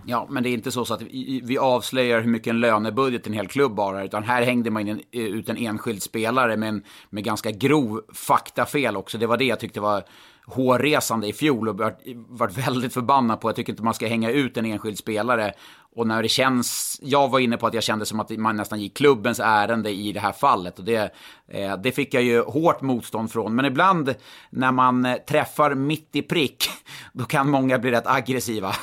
[0.06, 3.34] Ja, men det är inte så, så att vi, avslöjar hur mycket en lönebudget en
[3.34, 7.24] hel klubb har, utan här hängde man in, ut en enskild spelare med, en, med
[7.24, 9.18] ganska grov faktafel också.
[9.18, 10.04] Det var det jag tyckte var
[10.46, 12.00] hårresande i fjol och varit,
[12.30, 13.50] varit väldigt förbannad på.
[13.50, 15.54] Jag tycker inte man ska hänga ut en enskild spelare.
[15.96, 18.82] Och när det känns, jag var inne på att jag kände som att man nästan
[18.82, 20.80] gick klubbens ärende i det här fallet.
[20.80, 21.14] Och det,
[21.48, 23.56] eh, det fick jag ju hårt motstånd från.
[23.56, 24.16] Men ibland
[24.50, 26.70] när man eh, träffar mitt i prick,
[27.14, 28.76] då kan många bli rätt aggressiva.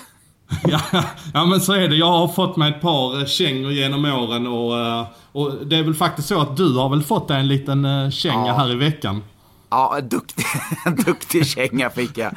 [0.69, 0.81] Ja,
[1.35, 1.97] ja men så är det.
[1.97, 5.95] Jag har fått mig ett par kängor genom åren och, eh, och det är väl
[5.95, 8.55] faktiskt så att du har väl fått dig en liten känga ja.
[8.55, 9.23] här i veckan.
[9.71, 10.45] Ja, duktig,
[11.07, 12.33] duktig känga fick jag.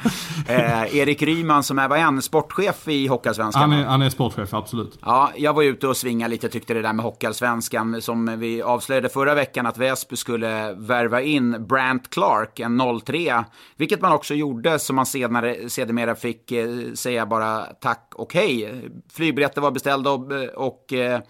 [0.48, 3.70] Eh, Erik Ryman som är, vad är han, sportchef i Hockeyallsvenskan?
[3.70, 4.98] Han är, han är sportchef, absolut.
[5.02, 8.62] Ja, jag var ute och svingade lite och tyckte det där med Hockeyallsvenskan som vi
[8.62, 13.44] avslöjade förra veckan att Väsby skulle värva in Brant Clark, en 03,
[13.76, 18.82] vilket man också gjorde som man senare, sedermera fick eh, säga bara tack och hej.
[19.12, 21.20] Flygbiljetter var beställda och, och eh,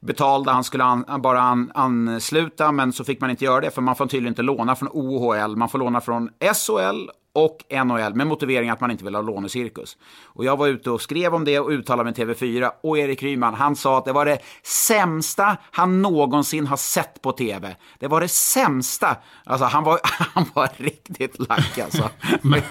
[0.00, 3.82] betalda, han skulle an, bara an, ansluta, men så fick man inte göra det, för
[3.82, 8.26] man får tydligen inte låna från OHL, man får låna från SHL och NHL med
[8.26, 9.96] motivering att man inte vill ha lånecirkus.
[10.24, 13.54] Och jag var ute och skrev om det och uttalade med TV4 och Erik Ryman,
[13.54, 17.76] han sa att det var det sämsta han någonsin har sett på TV.
[17.98, 19.16] Det var det sämsta.
[19.44, 20.00] Alltså han var,
[20.34, 22.10] han var riktigt lack alltså.
[22.42, 22.62] men,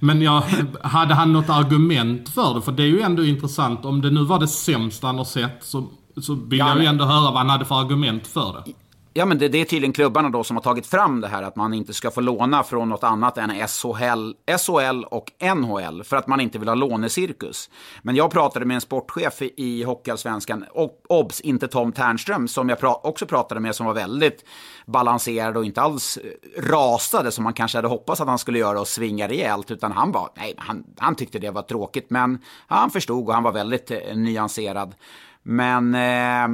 [0.00, 0.42] men jag,
[0.82, 2.62] hade han något argument för det?
[2.62, 5.58] För det är ju ändå intressant, om det nu var det sämsta han har sett
[5.60, 5.88] så
[6.20, 8.72] så vill ja, jag ju ändå höra vad han hade för argument för det.
[9.14, 11.56] Ja, men det, det, är tydligen klubbarna då som har tagit fram det här att
[11.56, 16.26] man inte ska få låna från något annat än SHL, SHL och NHL för att
[16.26, 17.70] man inte vill ha lånecirkus.
[18.02, 22.80] Men jag pratade med en sportchef i Hockeyallsvenskan, och obs, inte Tom Ternström, som jag
[22.80, 24.44] pra också pratade med som var väldigt
[24.86, 26.18] balanserad och inte alls
[26.58, 30.12] rasade som man kanske hade hoppats att han skulle göra och svinga rejält, utan han
[30.12, 33.90] var, nej, han, han tyckte det var tråkigt, men han förstod och han var väldigt
[33.90, 34.94] eh, nyanserad.
[35.42, 36.48] Men eh,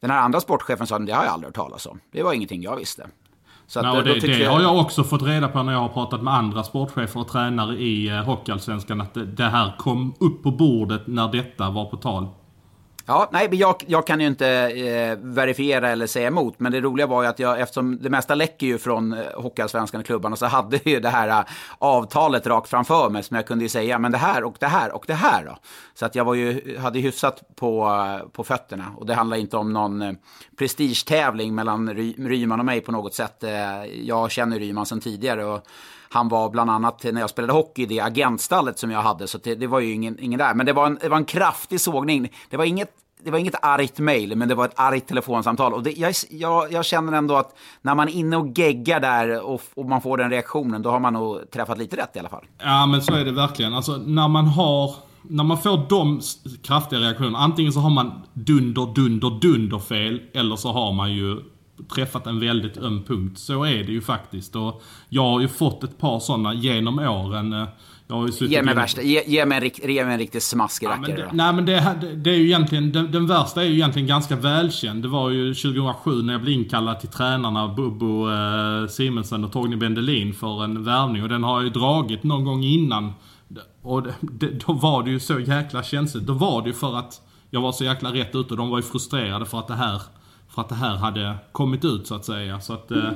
[0.00, 2.00] den här andra sportchefen sa att det har jag aldrig hört talas om.
[2.12, 3.06] Det var ingenting jag visste.
[3.66, 4.50] Så no, det, det jag...
[4.50, 7.76] har jag också fått reda på när jag har pratat med andra sportchefer och tränare
[7.76, 9.00] i eh, Hockeyallsvenskan.
[9.00, 12.28] Att det, det här kom upp på bordet när detta var på tal.
[13.06, 17.06] Ja, nej, jag, jag kan ju inte eh, verifiera eller säga emot, men det roliga
[17.06, 20.80] var ju att jag, eftersom det mesta läcker ju från eh, Hockeyallsvenskan klubbarna, så hade
[20.84, 21.44] ju det här eh,
[21.78, 24.92] avtalet rakt framför mig som jag kunde ju säga, men det här och det här
[24.92, 25.58] och det här då.
[25.94, 29.56] Så att jag var ju, hade hyfsat på, eh, på fötterna och det handlar inte
[29.56, 30.12] om någon eh,
[30.58, 33.44] prestigetävling mellan Ry, Ryman och mig på något sätt.
[33.44, 35.66] Eh, jag känner Ryman sedan tidigare och
[36.12, 39.38] han var bland annat när jag spelade hockey i det agentstallet som jag hade, så
[39.38, 40.54] det, det var ju ingen, ingen där.
[40.54, 42.32] Men det var, en, det var en kraftig sågning.
[42.50, 42.90] Det var inget
[43.24, 45.74] det var inget argt mejl, men det var ett argt telefonsamtal.
[45.74, 49.42] Och det, jag, jag, jag, känner ändå att när man är inne och geggar där
[49.42, 52.28] och, och, man får den reaktionen, då har man nog träffat lite rätt i alla
[52.28, 52.44] fall.
[52.58, 53.74] Ja, men så är det verkligen.
[53.74, 54.94] Alltså, när man har...
[55.24, 56.20] När man får de
[56.62, 61.40] kraftiga reaktionerna, antingen så har man dunder, dunder, dunder fel, eller så har man ju
[61.94, 63.38] träffat en väldigt öm punkt.
[63.38, 64.56] Så är det ju faktiskt.
[64.56, 67.66] Och jag har ju fått ett par sådana genom åren.
[68.12, 70.86] Jag har ju ge, mig värsta, ge, ge, mig en, ge mig en riktig smaskig
[70.86, 73.74] ja, rackare Nej men det, det, det, är ju egentligen, den, den, värsta är ju
[73.74, 75.02] egentligen ganska välkänd.
[75.02, 79.76] Det var ju 2007 när jag blev inkallad till tränarna Bubbo eh, Simensen och Torgny
[79.76, 81.22] Bendelin för en värvning.
[81.22, 83.12] Och den har jag ju dragit någon gång innan.
[83.82, 86.26] Och det, då var det ju så jäkla känsligt.
[86.26, 88.78] Då var det ju för att jag var så jäkla rätt ute och de var
[88.78, 90.02] ju frustrerade för att det här
[90.54, 92.60] för att det här hade kommit ut så att säga.
[92.60, 93.10] Så att eh,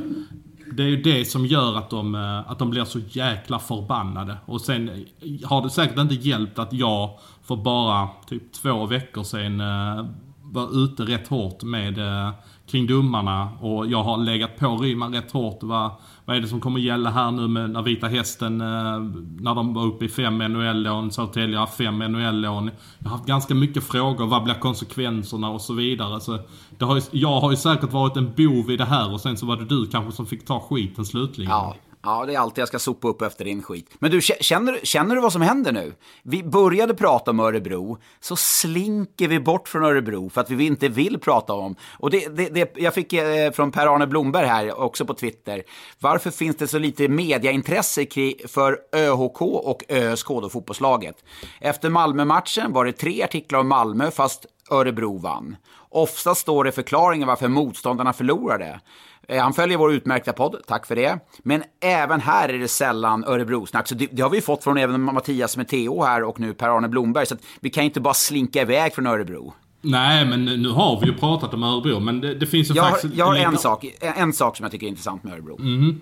[0.72, 4.36] det är ju det som gör att de, eh, att de blir så jäkla förbannade.
[4.46, 9.22] Och sen eh, har det säkert inte hjälpt att jag för bara typ två veckor
[9.22, 10.06] sedan eh,
[10.52, 12.30] var ute rätt hårt med eh,
[12.66, 15.58] kring domarna och jag har legat på Ryman rätt hårt.
[15.62, 15.90] Vad,
[16.24, 19.00] vad är det som kommer gälla här nu med när Vita Hästen, eh,
[19.40, 22.70] när de var uppe i fem NHL-lån, Södertälje har fem NHL-lån.
[22.98, 26.20] Jag har haft ganska mycket frågor, vad blir konsekvenserna och så vidare.
[26.20, 26.38] Så
[26.78, 29.36] det har ju, jag har ju säkert varit en bov i det här och sen
[29.36, 31.50] så var det du kanske som fick ta skiten slutligen.
[31.50, 31.76] Ja,
[32.06, 33.90] Ja, det är alltid jag ska sopa upp efter din skit.
[33.98, 35.94] Men du, känner, känner du vad som händer nu?
[36.22, 40.88] Vi började prata om Örebro, så slinker vi bort från Örebro för att vi inte
[40.88, 41.76] vill prata om.
[41.98, 45.62] Och det, det, det jag fick eh, från Per-Arne Blomberg här, också på Twitter.
[45.98, 48.06] Varför finns det så lite mediaintresse
[48.48, 51.24] för ÖHK och ÖSK, då fotbollslaget?
[51.60, 55.56] Efter Malmö-matchen var det tre artiklar om Malmö, fast Örebro vann.
[55.96, 58.80] Ofta står det förklaringen varför motståndarna förlorade.
[59.28, 61.18] Eh, han följer vår utmärkta podd, tack för det.
[61.38, 63.88] Men även här är det sällan Örebro-snack.
[63.88, 66.88] Så det, det, har vi fått från även Mattias med TO här och nu Per-Arne
[66.88, 67.26] Blomberg.
[67.26, 69.54] Så vi kan inte bara slinka iväg från Örebro.
[69.80, 72.90] Nej, men nu har vi ju pratat om Örebro, men det, det finns ju jag
[72.90, 73.14] faktiskt...
[73.14, 73.46] Har, jag har lite...
[73.46, 75.58] en, sak, en sak som jag tycker är intressant med Örebro.
[75.60, 76.00] Mm.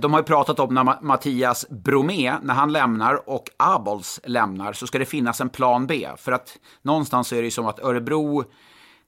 [0.00, 4.86] De har ju pratat om när Mattias Bromé, när han lämnar och Abols lämnar, så
[4.86, 6.08] ska det finnas en plan B.
[6.18, 8.44] För att någonstans är det ju som att Örebro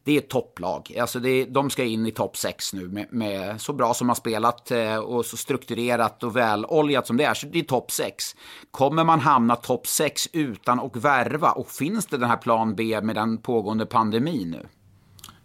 [0.05, 0.97] det är ett topplag.
[1.01, 4.17] Alltså det, de ska in i topp 6 nu med, med, så bra som har
[4.17, 7.35] spelat eh, och så strukturerat och väloljat som det är.
[7.35, 8.25] Så det är topp 6.
[8.71, 11.53] Kommer man hamna topp 6 utan att värva?
[11.53, 14.67] Och finns det den här plan B med den pågående pandemin nu?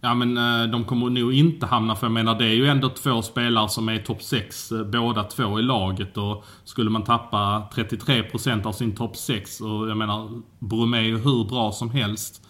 [0.00, 2.88] Ja men eh, de kommer nog inte hamna, för jag menar det är ju ändå
[2.88, 6.16] två spelare som är topp 6, eh, båda två i laget.
[6.16, 11.18] Och skulle man tappa 33% av sin topp 6, och jag menar Bromé är ju
[11.18, 12.47] hur bra som helst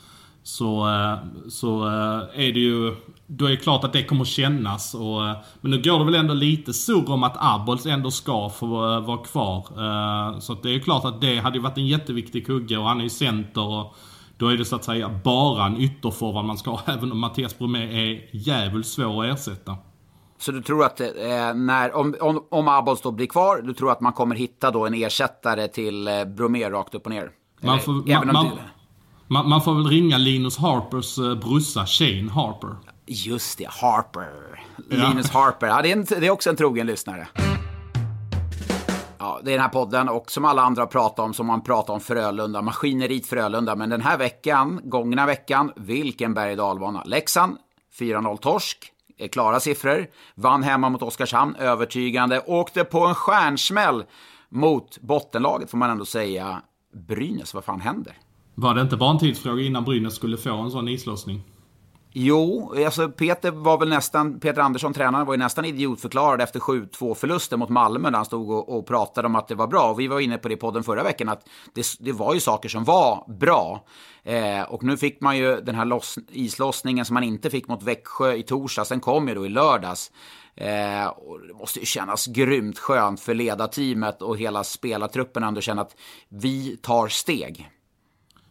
[0.49, 2.97] så, eh, så eh, är det ju...
[3.27, 4.95] Då är det klart att det kommer kännas.
[4.95, 8.49] Och, eh, men nu går det väl ändå lite surr om att Abols ändå ska
[8.49, 8.67] få
[9.01, 10.41] vara kvar.
[10.41, 13.03] Så det är klart att det hade ju varit en jätteviktig kugge och han är
[13.03, 13.63] ju center.
[13.63, 13.97] Och
[14.37, 17.59] då är det så att säga bara en ytterforward man ska ha, även om Mattias
[17.59, 19.77] Bromé är jävligt svår att ersätta.
[20.39, 21.07] Så du tror att eh,
[21.55, 24.87] när, om, om, om Abols då blir kvar, du tror att man kommer hitta då
[24.87, 27.31] en ersättare till eh, Bromé rakt upp och ner?
[27.61, 28.51] Man får, man, man,
[29.29, 32.77] man, man, får väl ringa Linus Harpers uh, brorsa Shane Harper.
[33.07, 34.65] Just det, Harper.
[34.91, 35.09] Ja.
[35.09, 35.67] Linus Harper.
[35.67, 37.29] Ja, det, är en, det är också en trogen lyssnare.
[39.19, 41.95] Ja, det är den här podden och som alla andra pratar om, som man pratar
[41.95, 43.77] om Frölunda, maskineriet Frölunda.
[43.77, 47.03] Men den här veckan, gångna veckan, vilken berg dalbana.
[47.05, 47.57] Leksand,
[47.99, 48.93] 4-0 torsk,
[49.33, 50.07] klara siffror.
[50.35, 52.43] Vann hemma mot Oskarshamn, övertygande.
[52.47, 54.05] Åkte på en stjärnsmäll
[54.49, 56.63] mot bottenlaget, får man ändå säga.
[57.09, 58.17] Brynäs, vad fan händer?
[58.61, 61.43] Var det inte bara en tidsfråga innan Brynäs skulle få en sån islossning?
[62.13, 67.15] Jo, alltså Peter var väl nästan, Peter Andersson, tränaren, var ju nästan idiotförklarad efter 7-2
[67.15, 69.91] förlusten mot Malmö när han stod och, och, pratade om att det var bra.
[69.91, 72.41] Och vi var inne på det i podden förra veckan att det, det var ju
[72.41, 73.85] saker som var bra.
[74.23, 77.83] Eh, och nu fick man ju den här loss, islossningen som man inte fick mot
[77.83, 80.13] Växjö i torsdags, den kom ju då i lördags.
[80.57, 85.83] Eh, och det måste ju kännas grymt skönt för ledarteamet och hela spelartruppen ändå känna
[85.83, 85.97] att
[86.29, 87.71] vi tar steg.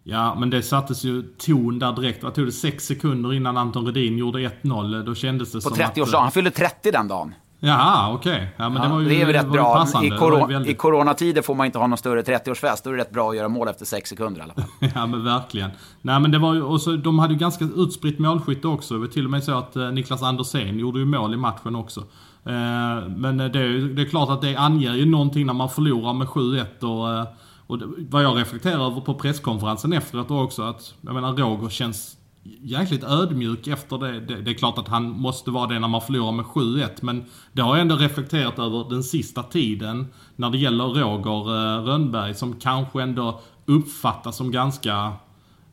[0.09, 2.23] Ja, men det sattes ju ton där direkt.
[2.23, 2.51] Vad tog det?
[2.51, 5.03] Sex sekunder innan Anton Redin gjorde 1-0.
[5.03, 6.21] Då kändes det På som 30-årsdagen.
[6.21, 7.33] Han fyllde 30 den dagen.
[7.59, 8.33] Jaha, okej.
[8.33, 8.47] Okay.
[8.57, 9.75] Ja, men ja, det var ju det är väl rätt bra.
[9.75, 10.07] Passande.
[10.07, 10.71] I, kor väldigt...
[10.71, 12.81] I coronatider får man inte ha någon större 30-årsfest.
[12.83, 14.63] Då är det rätt bra att göra mål efter 6 sekunder i alla fall.
[14.95, 15.69] ja, men verkligen.
[16.01, 16.61] Nej, men det var ju...
[16.61, 18.93] Och så, de hade ju ganska utspritt målskytte också.
[18.93, 21.75] Det var till och med så att eh, Niklas Andersén gjorde ju mål i matchen
[21.75, 21.99] också.
[22.45, 23.49] Eh, men det,
[23.93, 27.13] det är klart att det anger ju någonting när man förlorar med 7-1 och...
[27.13, 27.27] Eh,
[27.67, 32.17] och vad jag reflekterar över på presskonferensen efteråt också att, jag menar Roger känns
[32.61, 34.19] jäkligt ödmjuk efter det.
[34.19, 34.41] det.
[34.41, 34.51] det.
[34.51, 37.75] är klart att han måste vara det när man förlorar med 7-1 men det har
[37.75, 43.01] jag ändå reflekterat över den sista tiden när det gäller Roger eh, Rönnberg som kanske
[43.01, 45.13] ändå uppfattas som ganska,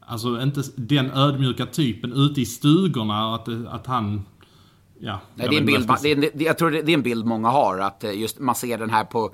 [0.00, 4.22] alltså inte den ödmjuka typen ute i stugorna att, att han
[4.98, 7.48] Ja, Nej, det är en bild, det är, jag tror det är en bild många
[7.48, 9.30] har, att eh, just man ser den här på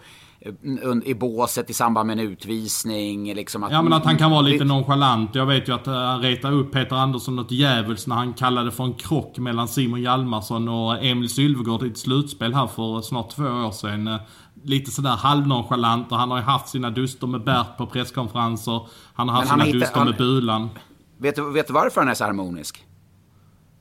[1.04, 3.34] i båset i samband med en utvisning.
[3.34, 5.34] Liksom att, ja men att han kan vara lite nonchalant.
[5.34, 8.84] Jag vet ju att han retade upp Peter Andersson något djävulskt när han kallade för
[8.84, 13.44] en krock mellan Simon Hjalmarsson och Emil Sylvegård i ett slutspel här för snart två
[13.44, 14.18] år sedan.
[14.64, 18.86] Lite sådär halvnonchalant och han har ju haft sina duster med Bert på presskonferenser.
[19.14, 20.70] Han har haft sina hittar, duster han, med Bulan.
[21.18, 22.84] Vet du, vet du varför han är så harmonisk?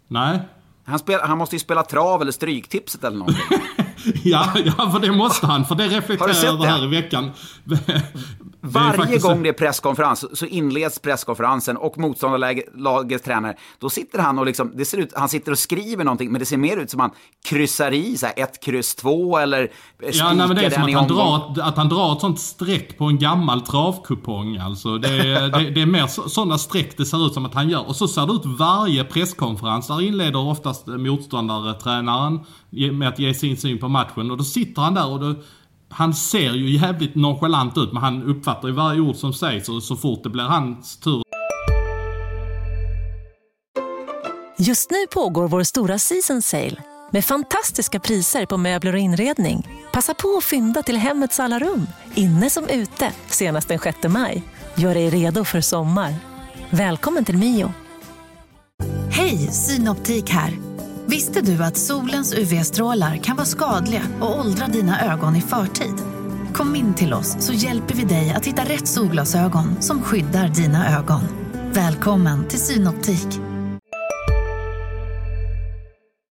[0.08, 0.40] Nej.
[0.86, 3.60] Han, spel, han måste ju spela trav eller stryktipset eller någonting.
[4.24, 5.66] ja, ja, för det måste han.
[5.66, 7.32] För det reflekterar jag över här i veckan.
[8.62, 14.40] Varje faktiskt gång det är presskonferens så inleds presskonferensen och motståndarlagets tränare, då sitter han
[14.40, 16.90] och liksom, det ser ut, han sitter och skriver någonting, men det ser mer ut
[16.90, 17.12] som han
[17.46, 19.60] kryssar i så här ett kryss två eller
[20.02, 22.40] Ja, spikar nej, men det är som att han, drar, att han drar ett sånt
[22.40, 24.58] streck på en gammal travkupong.
[24.58, 24.98] Alltså.
[24.98, 27.70] Det, är- det, det är mer så, sådana streck det ser ut som att han
[27.70, 27.88] gör.
[27.88, 29.88] Och så ser det ut varje presskonferens.
[29.88, 32.40] Där inleder oftast motståndartränaren
[32.94, 34.32] med att ge sin syn på matchen.
[34.32, 35.36] Och då sitter han där och då,
[35.90, 39.84] han ser ju jävligt nonchalant ut, men han uppfattar ju varje ord som sägs och
[39.84, 41.24] så fort det blir hans tur
[44.62, 46.76] Just nu pågår vår stora season sale
[47.12, 49.68] med fantastiska priser på möbler och inredning.
[49.94, 54.44] Passa på att fynda till hemmets alla rum, inne som ute, senast den 6 maj.
[54.76, 56.16] Gör dig redo för sommar.
[56.70, 57.74] Välkommen till Mio.
[59.12, 60.58] Hej, Synoptik här.
[61.10, 65.96] Visste du att solens UV-strålar kan vara skadliga och åldra dina ögon i förtid?
[66.54, 70.98] Kom in till oss så hjälper vi dig att hitta rätt solglasögon som skyddar dina
[70.98, 71.22] ögon.
[71.74, 73.28] Välkommen till Synoptik.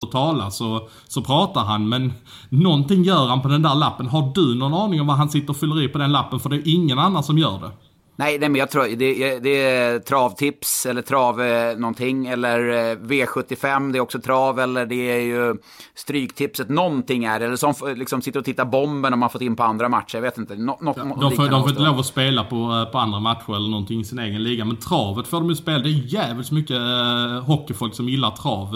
[0.05, 2.13] Och tala så, så pratar han men
[2.49, 4.07] någonting gör han på den där lappen.
[4.07, 6.39] Har du någon aning om vad han sitter och fyller i på den lappen?
[6.39, 7.86] För det är ingen annan som gör det.
[8.19, 12.95] Nej, nej, men jag tror det, det är travtips eller trav eh, någonting eller eh,
[12.97, 15.55] V75, det är också trav eller det är ju
[15.95, 17.45] stryktipset, någonting är det.
[17.45, 20.21] Eller som liksom sitter och tittar bomben om man fått in på andra matcher, jag
[20.21, 20.55] vet inte.
[20.55, 23.55] Nå, något, De får, de får inte lov att spela på, eh, på andra matcher
[23.55, 24.65] eller någonting i sin egen liga.
[24.65, 25.79] Men travet får de ju spela.
[25.79, 28.67] Det är jävligt mycket eh, hockeyfolk som gillar trav.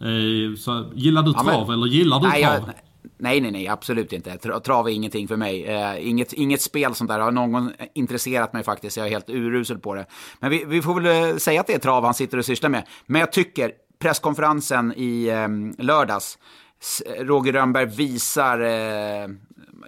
[0.00, 2.52] Eh, så gillar du Ja, trav men- eller gillar du Nej, trav?
[2.54, 2.74] jag,
[3.18, 4.38] nej, nej, nej, absolut inte.
[4.38, 5.66] Trav är ingenting för mig.
[5.66, 8.96] Eh, inget, inget spel sånt där har någon intresserat mig faktiskt.
[8.96, 10.06] Jag är helt urusel på det.
[10.40, 12.70] Men vi, vi får väl eh, säga att det är trav han sitter och sysslar
[12.70, 12.86] med.
[13.06, 16.38] Men jag tycker presskonferensen i eh, lördags,
[17.18, 19.28] Roger Rönnberg visar eh,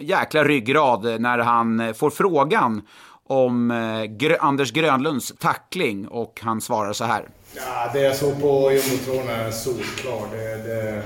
[0.00, 2.82] jäkla ryggrad när han får frågan
[3.26, 7.28] om eh, Anders Grönlunds tackling och han svarar så här.
[7.56, 10.28] Ja, det jag såg på jumbotronen är solklar.
[10.32, 11.02] Det, det,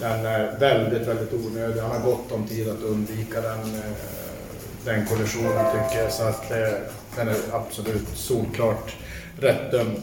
[0.00, 1.80] den är väldigt, väldigt onödig.
[1.80, 3.92] Han har gott om tid att undvika den, eh,
[4.84, 6.12] den kollisionen tycker jag.
[6.12, 6.56] Så att eh,
[7.16, 8.96] den är absolut solklart
[9.40, 10.02] rätt dömd.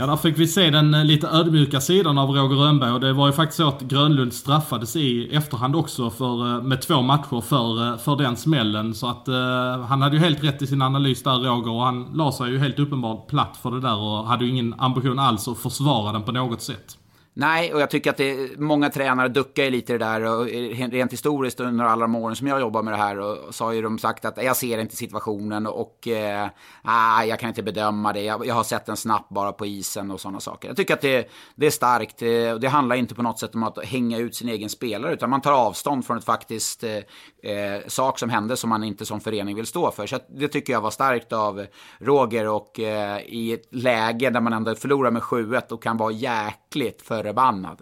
[0.00, 3.12] Ja, där fick vi se den eh, lite ödmjuka sidan av Roger Rönnberg och det
[3.12, 7.96] var ju faktiskt så att Grönlund straffades i efterhand också för, med två matcher för,
[7.96, 8.94] för den smällen.
[8.94, 12.10] Så att eh, han hade ju helt rätt i sin analys där Roger och han
[12.14, 15.48] la sig ju helt uppenbart platt för det där och hade ju ingen ambition alls
[15.48, 16.98] att försvara den på något sätt.
[17.40, 20.24] Nej, och jag tycker att det, många tränare duckar ju lite det där.
[20.24, 23.54] Och eh, rent historiskt under alla de åren som jag jobbar med det här och,
[23.54, 26.48] så har ju de sagt att jag ser inte situationen och eh,
[26.82, 28.22] ah, jag kan inte bedöma det.
[28.22, 30.68] Jag, jag har sett den snabbt bara på isen och sådana saker.
[30.68, 32.22] Jag tycker att det, det är starkt.
[32.22, 35.12] Eh, det, det handlar inte på något sätt om att hänga ut sin egen spelare
[35.12, 39.06] utan man tar avstånd från ett faktiskt eh, eh, sak som hände som man inte
[39.06, 40.06] som förening vill stå för.
[40.06, 41.66] Så att det tycker jag var starkt av
[41.98, 46.12] Roger och eh, i ett läge där man ändå förlorar med 7-1 och kan vara
[46.12, 47.78] jäkligt för förbannad.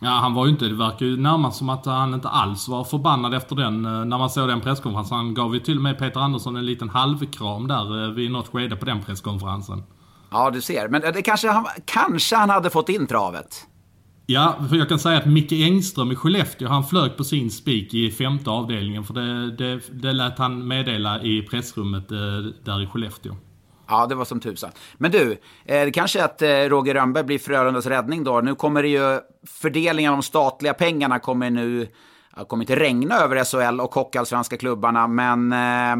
[0.00, 2.84] Ja, han var ju inte, det verkar ju närmast som att han inte alls var
[2.84, 5.16] förbannad efter den, eh, när man såg den presskonferensen.
[5.16, 8.48] Han gav ju till och med Peter Andersson en liten halvkram där eh, vid något
[8.48, 9.82] skede på den presskonferensen.
[10.30, 10.88] Ja, du ser.
[10.88, 13.66] Men det kanske han, kanske han hade fått in travet.
[14.26, 17.94] Ja, för jag kan säga att Micke Engström i Skellefteå, han flög på sin spik
[17.94, 19.04] i femte avdelningen.
[19.04, 22.18] För det, det, det lät han meddela i pressrummet eh,
[22.64, 23.36] där i Skellefteå.
[23.88, 24.70] Ja, det var som tusan.
[24.94, 25.32] Men du,
[25.64, 28.40] eh, det kanske är att eh, Roger Rönnberg blir Frölundas räddning då.
[28.40, 31.88] Nu kommer det ju, fördelningen av de statliga pengarna kommer nu,
[32.48, 35.92] kommer inte regna över SHL och hockeyallsvenska klubbarna, men eh,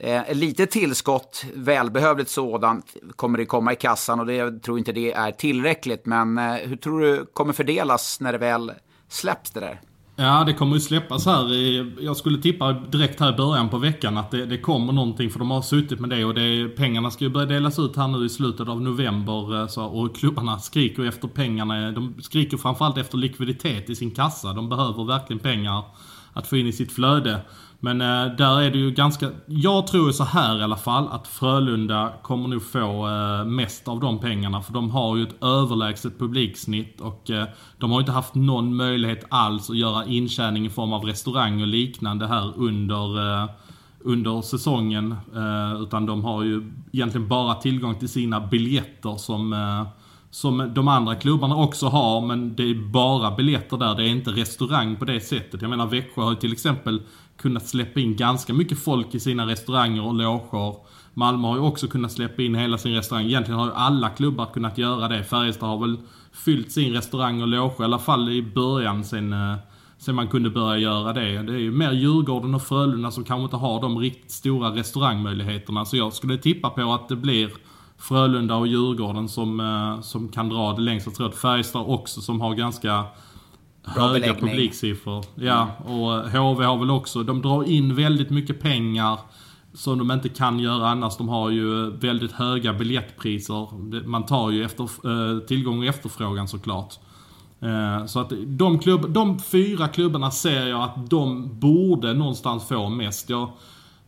[0.00, 4.78] eh, ett litet tillskott, välbehövligt sådant, kommer det komma i kassan och det, jag tror
[4.78, 6.06] inte det är tillräckligt.
[6.06, 8.72] Men eh, hur tror du kommer fördelas när det väl
[9.08, 9.80] släpps det där?
[10.16, 13.78] Ja, det kommer ju släppas här i, Jag skulle tippa direkt här i början på
[13.78, 17.10] veckan att det, det kommer någonting för de har suttit med det och det, pengarna
[17.10, 20.58] ska ju börja delas ut här nu i slutet av november eh, så, och klubbarna
[20.58, 21.90] skriker ju efter pengarna.
[21.90, 24.52] De skriker framförallt efter likviditet i sin kassa.
[24.52, 25.84] De behöver verkligen pengar
[26.32, 27.40] att få in i sitt flöde.
[27.84, 29.30] Men eh, där är det ju ganska...
[29.46, 33.88] Jag tror ju så här i alla fall att Frölunda kommer nog få eh, mest
[33.88, 34.62] av de pengarna.
[34.62, 37.44] För de har ju ett överlägset publiksnitt och eh,
[37.78, 41.62] de har ju inte haft någon möjlighet alls att göra intjäning i form av restaurang
[41.62, 43.50] och liknande här under, eh,
[44.00, 45.12] under säsongen.
[45.34, 49.86] Eh, utan de har ju egentligen bara tillgång till sina biljetter som eh,
[50.34, 53.94] som de andra klubbarna också har, men det är bara biljetter där.
[53.94, 55.62] Det är inte restaurang på det sättet.
[55.62, 57.02] Jag menar Växjö har ju till exempel
[57.36, 60.74] kunnat släppa in ganska mycket folk i sina restauranger och loger.
[61.14, 63.26] Malmö har ju också kunnat släppa in hela sin restaurang.
[63.26, 65.24] Egentligen har ju alla klubbar kunnat göra det.
[65.24, 65.96] Färjestad har väl
[66.32, 69.54] fyllt sin restaurang och loge, i alla fall i början sen, eh,
[69.98, 71.42] sen man kunde börja göra det.
[71.42, 75.84] Det är ju mer Djurgården och Frölunda som kanske inte har de riktigt stora restaurangmöjligheterna.
[75.84, 77.50] Så jag skulle tippa på att det blir
[77.98, 81.06] Frölunda och Djurgården som, eh, som kan dra det längst.
[81.06, 83.04] Jag tror att Färjestad också som har ganska
[83.84, 84.50] höga beläggning.
[84.50, 85.24] publiksiffror.
[85.34, 89.18] Ja, och HV har väl också, de drar in väldigt mycket pengar
[89.74, 91.16] som de inte kan göra annars.
[91.16, 93.68] De har ju väldigt höga biljettpriser.
[94.06, 96.94] Man tar ju efter, eh, tillgång och efterfrågan såklart.
[97.62, 102.88] Eh, Så att de, klubb, de fyra klubbarna ser jag att de borde någonstans få
[102.88, 103.30] mest.
[103.30, 103.50] Jag,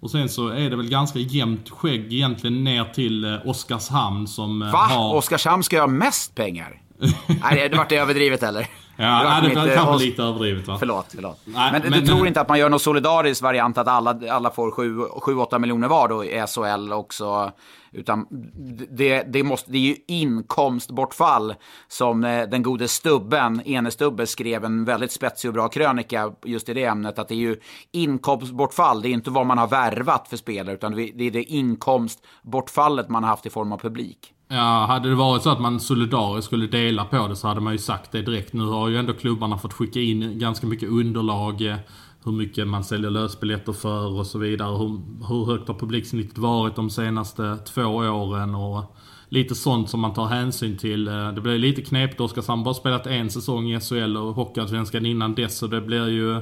[0.01, 4.61] och sen så är det väl ganska jämnt skägg egentligen ner till eh, Oskarshamn som
[4.61, 4.67] Va?
[4.79, 5.15] har...
[5.15, 6.83] Oskarshamn ska göra mest pengar?
[7.43, 8.67] Nej, det vart det överdrivet eller?
[8.99, 10.77] Ja, nej, det var lite- kanske Os- lite överdrivet va?
[10.79, 11.41] Förlåt, förlåt.
[11.45, 14.51] Nej, men, men- du tror inte att man gör någon solidarisk variant att alla, alla
[14.51, 17.53] får 7-8 miljoner var då i SHL också?
[17.93, 18.27] Utan
[18.91, 21.55] det, det, måste, det är ju inkomstbortfall
[21.89, 26.75] som eh, den gode Stubben, Enestubbe, skrev en väldigt spetsig och bra krönika just i
[26.75, 27.19] det ämnet.
[27.19, 27.57] Att det är ju
[27.93, 33.09] inkomstbortfall, det är inte vad man har värvat för spelare, utan det är det inkomstbortfallet
[33.09, 34.33] man har haft i form av publik.
[34.49, 37.73] Ja, hade det varit så att man solidariskt skulle dela på det så hade man
[37.73, 38.53] ju sagt det direkt.
[38.53, 41.63] Nu har ju ändå klubbarna fått skicka in ganska mycket underlag.
[41.63, 41.77] Eh,
[42.25, 44.79] hur mycket man säljer lösbiljetter för och så vidare.
[44.79, 48.97] Hur, hur högt har publiksnittet varit de senaste två åren och
[49.29, 51.09] lite sånt som man tar hänsyn till.
[51.09, 52.21] Eh, det blir lite knepigt.
[52.21, 55.59] Oskarshamn har bara spelat en säsong i SHL och Hockeyallsvenskan innan dess.
[55.59, 56.41] Så det blir ju...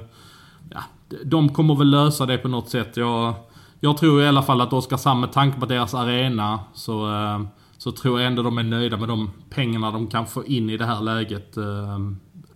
[0.70, 0.82] Ja,
[1.24, 2.96] de kommer väl lösa det på något sätt.
[2.96, 3.34] Jag,
[3.80, 7.40] jag tror i alla fall att Oskarshamn med tanke på deras arena så, eh,
[7.84, 10.76] så tror jag ändå de är nöjda med de pengarna de kan få in i
[10.76, 11.56] det här läget.
[11.56, 11.98] Eh,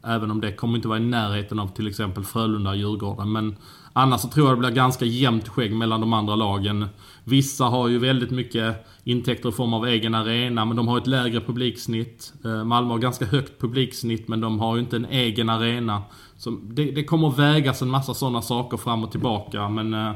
[0.04, 3.32] även om det kommer inte vara i närheten av till exempel Frölunda och Djurgården.
[3.32, 3.56] Men
[3.92, 6.88] annars så tror jag det blir ganska jämnt skägg mellan de andra lagen.
[7.24, 11.06] Vissa har ju väldigt mycket intäkter i form av egen arena men de har ett
[11.06, 12.32] lägre publiksnitt.
[12.44, 16.02] Eh, Malmö har ganska högt publiksnitt men de har ju inte en egen arena.
[16.36, 20.12] Så det, det kommer vägas en massa sådana saker fram och tillbaka men eh,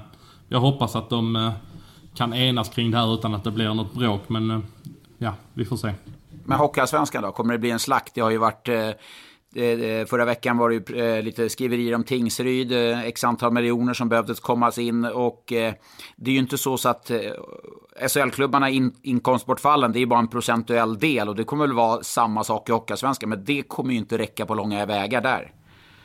[0.49, 1.53] jag hoppas att de
[2.15, 4.29] kan enas kring det här utan att det blir något bråk.
[4.29, 4.63] Men
[5.23, 5.93] ja, vi får se.
[6.45, 7.33] Men Hockeyallsvenskan då?
[7.33, 8.15] Kommer det bli en slakt?
[8.15, 8.69] Det har ju varit...
[8.69, 8.91] Eh,
[9.55, 13.53] eh, eh, förra veckan var det ju eh, lite skriverier om Tingsryd, eh, x antal
[13.53, 15.05] miljoner som behövdes kommas in.
[15.05, 15.75] Och eh,
[16.17, 17.19] det är ju inte så, så att eh,
[18.09, 21.29] SHL-klubbarna in, inkomstbortfallen, det är ju bara en procentuell del.
[21.29, 24.47] Och det kommer väl vara samma sak i Hockeyallsvenskan, men det kommer ju inte räcka
[24.47, 25.53] på långa vägar där.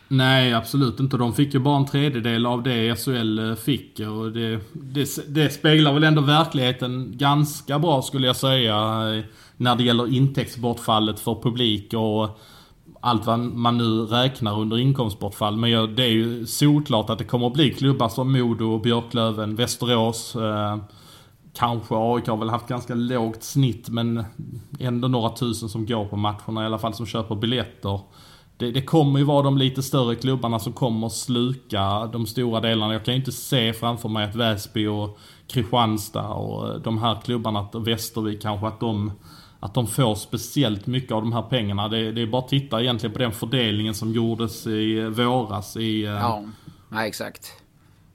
[0.08, 1.18] Nej, absolut inte.
[1.18, 4.00] De fick ju bara en tredjedel av det SHL eh, fick.
[4.00, 8.76] Och det, det, det speglar väl ändå verkligheten ganska bra skulle jag säga.
[9.16, 9.24] Eh,
[9.58, 12.40] när det gäller intäktsbortfallet för publik och
[13.02, 15.58] allt vad man nu räknar under inkomstbortfall.
[15.58, 20.36] Men det är ju solklart att det kommer att bli klubbar som Modo, Björklöven, Västerås.
[20.36, 20.78] Eh,
[21.54, 24.24] Kanske AIK har väl haft ganska lågt snitt men
[24.80, 28.00] ändå några tusen som går på matcherna i alla fall som köper biljetter.
[28.58, 32.94] Det, det kommer ju vara de lite större klubbarna som kommer sluka de stora delarna.
[32.94, 37.22] Jag kan ju inte se framför mig att Väsby och Kristianstad och eh, de här
[37.26, 39.12] klubbarna, att Västervik kanske, att de,
[39.60, 41.88] att de får speciellt mycket av de här pengarna.
[41.88, 46.04] Det, det är bara att titta egentligen på den fördelningen som gjordes i våras i...
[46.04, 46.44] Eh, ja,
[46.90, 47.54] nej, exakt.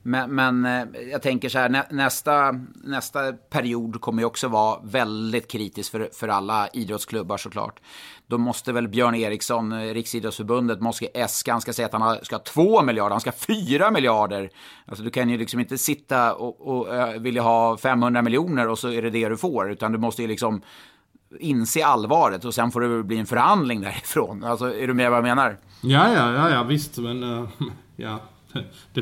[0.02, 5.50] Men, men eh, jag tänker så här, nästa, nästa period kommer ju också vara väldigt
[5.50, 7.80] kritisk för, för alla idrottsklubbar såklart.
[8.26, 12.36] Då måste väl Björn Eriksson, eh, Riksidrottsförbundet, måste äska, han ska säga att han ska
[12.36, 14.50] ha 2 miljarder, han ska ha 4 miljarder.
[14.86, 18.78] Alltså du kan ju liksom inte sitta och, och och vilja ha 500 miljoner och
[18.78, 20.62] så är det det du får, utan du måste ju liksom
[21.40, 24.44] inse allvaret och sen får det väl bli en förhandling därifrån.
[24.44, 25.56] Alltså, är du med vad jag menar?
[25.80, 27.22] Ja, ja, ja, ja visst men...
[27.22, 27.48] Uh,
[27.96, 28.20] ja.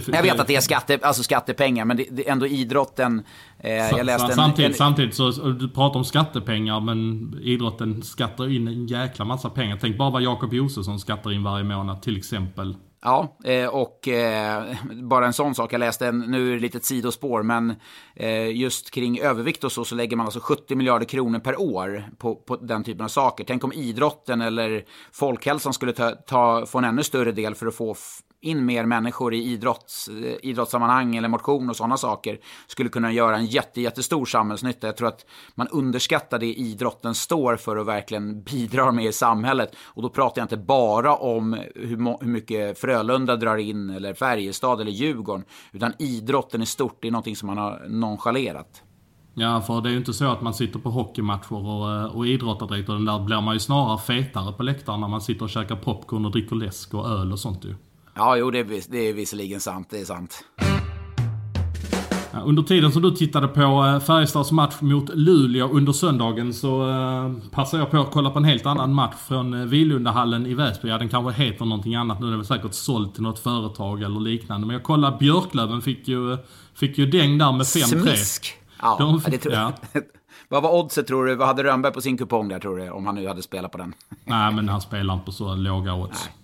[0.06, 3.22] Jag vet att det är skatte, alltså skattepengar, men det, är ändå idrotten.
[3.58, 8.68] Eh, jag läste samtidigt, en, samtidigt så, du pratar om skattepengar men idrotten skattar in
[8.68, 9.78] en jäkla massa pengar.
[9.80, 12.74] Tänk bara vad Jakob Josefsson skattar in varje månad till exempel.
[13.02, 15.72] Ja, eh, och eh, bara en sån sak.
[15.72, 17.74] Jag läste en, nu är det lite ett sidospår, men
[18.14, 22.04] eh, just kring övervikt och så, så lägger man alltså 70 miljarder kronor per år
[22.18, 23.44] på, på den typen av saker.
[23.44, 27.74] Tänk om idrotten eller folkhälsan skulle ta, ta, få en ännu större del för att
[27.74, 27.94] få
[28.42, 33.36] in mer människor i idrotts, eh, idrottssammanhang eller motion och sådana saker skulle kunna göra
[33.36, 34.86] en jätte, jättestor samhällsnytta.
[34.86, 39.76] Jag tror att man underskattar det idrotten står för och verkligen bidrar med i samhället.
[39.84, 44.80] Och då pratar jag inte bara om hur, hur mycket Frölunda drar in eller Färjestad
[44.80, 48.82] eller Djurgården, utan idrotten i stort, är någonting som man har nonchalerat.
[49.34, 52.26] Ja, för det är ju inte så att man sitter på hockeymatcher och, eh, och
[52.26, 52.88] idrottar direkt.
[52.88, 55.76] Och den där blir man ju snarare fetare på läktaren när man sitter och käkar
[55.76, 57.74] popcorn och dricker läsk och öl och sånt ju.
[58.20, 60.44] Ja, jo, det är, det är visserligen sant, det är sant.
[62.32, 66.90] Ja, Under tiden som du tittade på eh, Färjestads match mot Luleå under söndagen så
[66.90, 70.54] eh, passade jag på att kolla på en helt annan match från eh, Vilundahallen i
[70.54, 70.88] Väsby.
[70.88, 72.26] Ja, den kanske heter någonting annat nu.
[72.26, 74.66] Den är väl säkert såld till något företag eller liknande.
[74.66, 76.36] Men jag kollade Björklöven fick ju,
[76.74, 78.00] fick ju däng där med 5-3.
[78.00, 78.54] Smisk!
[78.82, 79.72] Ja, De- det tror jag.
[80.48, 81.34] Vad var oddset tror du?
[81.34, 82.90] Vad hade Rönnberg på sin kupong där tror du?
[82.90, 83.94] Om han nu hade spelat på den.
[84.24, 86.24] Nej, men han spelar inte på så låga odds.
[86.24, 86.34] Nej,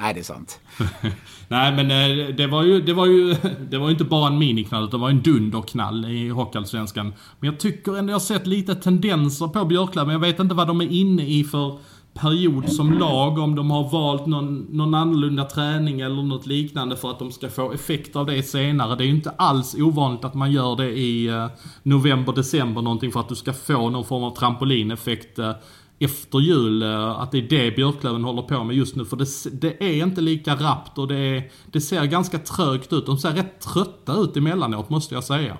[0.00, 0.60] Nej det är sant.
[1.48, 3.36] Nej men eh, det var ju, det var ju,
[3.70, 7.12] det var ju inte bara en miniknall utan det var en dunderknall i Hockeyallsvenskan.
[7.40, 10.12] Men jag tycker ändå jag har sett lite tendenser på Björklöven.
[10.12, 11.78] Jag vet inte vad de är inne i för
[12.20, 13.38] period som lag.
[13.38, 17.48] Om de har valt någon, någon annorlunda träning eller något liknande för att de ska
[17.48, 18.96] få effekt av det senare.
[18.96, 21.46] Det är ju inte alls ovanligt att man gör det i eh,
[21.82, 25.52] november, december någonting för att du ska få någon form av trampolineffekt eh,
[25.98, 26.82] efter jul.
[26.82, 29.04] eh, Att det är det Björklöven håller på med just nu.
[29.04, 29.26] För det,
[29.60, 33.06] det är inte lika rappt och det, är, det ser ganska trögt ut.
[33.06, 35.58] De ser rätt trötta ut emellanåt måste jag säga.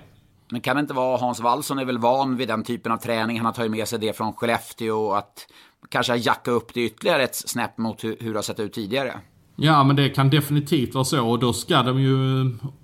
[0.51, 3.37] Men kan det inte vara Hans Wallson är väl van vid den typen av träning.
[3.37, 5.11] Han har tagit med sig det från Skellefteå.
[5.11, 5.47] Att
[5.89, 9.19] kanske jacka upp det ytterligare ett snäpp mot hur, hur det har sett ut tidigare.
[9.55, 12.13] Ja men det kan definitivt vara så och då ska de ju,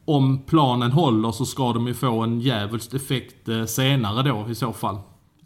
[0.06, 4.56] om planen håller så ska de ju få en djävulskt effekt eh, senare då i
[4.56, 4.97] så fall.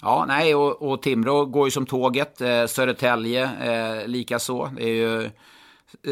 [0.01, 2.41] Ja, nej, och, och Timrå går ju som tåget.
[2.41, 4.69] Eh, Södertälje eh, likaså.
[4.75, 5.29] Det är ju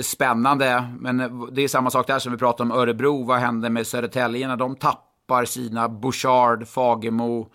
[0.02, 0.94] spännande.
[1.00, 3.26] Men det är samma sak där som vi pratade om Örebro.
[3.26, 7.48] Vad händer med Södertälje när de tappar sina Bouchard, Fagemo,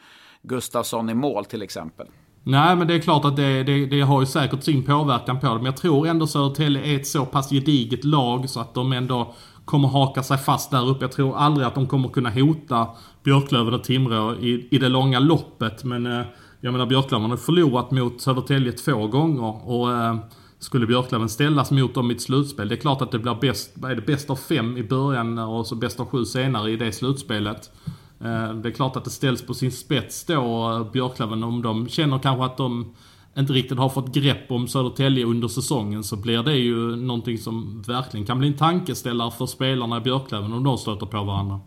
[0.42, 2.06] Gustafsson i mål till exempel?
[2.44, 5.46] Nej men det är klart att det, det, det har ju säkert sin påverkan på
[5.46, 5.54] det.
[5.54, 9.34] Men jag tror ändå Södertälje är ett så pass gediget lag så att de ändå
[9.64, 11.04] kommer haka sig fast där uppe.
[11.04, 12.86] Jag tror aldrig att de kommer kunna hota
[13.24, 15.84] Björklöven och Timrå i, i det långa loppet.
[15.84, 16.26] Men eh,
[16.60, 19.68] jag menar Björklöven har förlorat mot Södertälje två gånger.
[19.68, 20.16] Och eh,
[20.58, 22.68] skulle Björklöven ställas mot dem i ett slutspel.
[22.68, 25.38] Det är klart att det blir bäst, vad är det, bäst av fem i början
[25.38, 27.70] och så bäst av sju senare i det slutspelet.
[28.20, 31.88] Eh, Det är klart att det ställs på sin spets då, eh, Björklöven, om de
[31.88, 32.94] känner kanske att de
[33.38, 37.82] inte riktigt har fått grepp om Södertälje under säsongen så blir det ju någonting som
[37.82, 41.60] verkligen kan bli en tankeställare för spelarna i Björklöven om de stöter på varandra.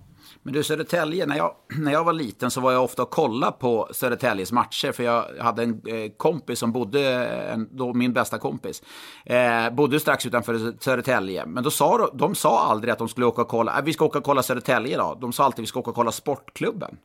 [0.46, 3.52] Men du, Södertälje, när jag, när jag var liten så var jag ofta och kollade
[3.52, 4.92] på Södertäljes matcher.
[4.92, 8.84] För jag hade en eh, kompis som bodde, en, då min bästa kompis,
[9.26, 11.46] eh, bodde strax utanför Södertälje.
[11.46, 13.94] Men då sa de, de sa aldrig att de skulle åka och kolla, äh, vi
[13.94, 15.18] ska åka och kolla Södertälje då.
[15.22, 16.98] De sa alltid vi ska åka och kolla Sportklubben.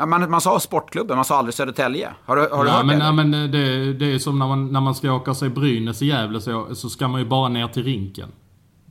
[0.00, 2.10] Ja, man, man sa Sportklubben, man sa aldrig Södertälje.
[2.24, 3.04] Har du, har du ja, hört men, det?
[3.04, 6.06] ja, men det, det är som när man, när man ska åka sig Brynäs i
[6.06, 8.28] Gävle så, så ska man ju bara ner till rinken.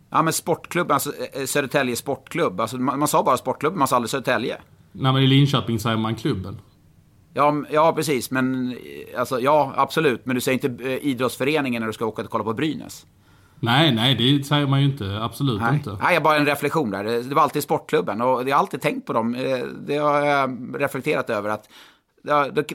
[0.09, 2.61] Ja, men Sportklubben, alltså eh, Södertälje Sportklubb.
[2.61, 4.57] Alltså, man, man sa bara Sportklubben, man sa aldrig Södertälje.
[4.91, 6.61] Man är i Linköping säger man klubben.
[7.33, 8.31] Ja, ja, precis.
[8.31, 10.25] Men eh, alltså, ja, absolut.
[10.25, 13.05] Men du säger inte eh, idrottsföreningen när du ska åka och kolla på Brynäs.
[13.59, 15.19] Nej, nej, det säger man ju inte.
[15.21, 15.97] Absolut Nej, inte.
[16.01, 17.03] Nej bara en reflektion där.
[17.03, 19.35] Det var alltid sportklubben och jag har alltid tänkt på dem.
[19.35, 21.69] Eh, Det har jag reflekterat över att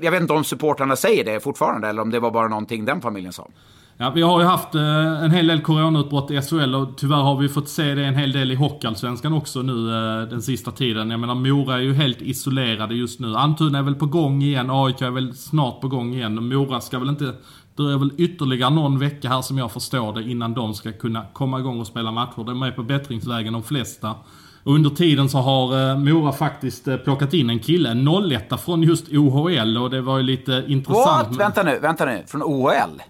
[0.00, 3.00] jag vet inte om supportrarna säger det fortfarande eller om det var bara någonting den
[3.00, 3.48] familjen sa.
[3.96, 7.36] Ja, vi har ju haft eh, en hel del coronautbrott i SHL och tyvärr har
[7.36, 11.10] vi fått se det en hel del i Hockeyallsvenskan också nu eh, den sista tiden.
[11.10, 13.36] Jag menar Mora är ju helt isolerade just nu.
[13.36, 16.38] Antuna är väl på gång igen, AIK är väl snart på gång igen.
[16.38, 17.34] Och Mora ska väl inte...
[17.76, 21.26] Det är väl ytterligare någon vecka här som jag förstår det innan de ska kunna
[21.32, 22.44] komma igång och spela matcher.
[22.44, 24.14] De är på bättringsvägen de flesta.
[24.62, 28.60] Och under tiden så har eh, Mora faktiskt eh, plockat in en kille, en 01
[28.60, 31.28] från just OHL och det var ju lite intressant.
[31.28, 31.36] What?
[31.36, 32.22] Vänta nu, vänta nu.
[32.26, 33.02] Från OHL?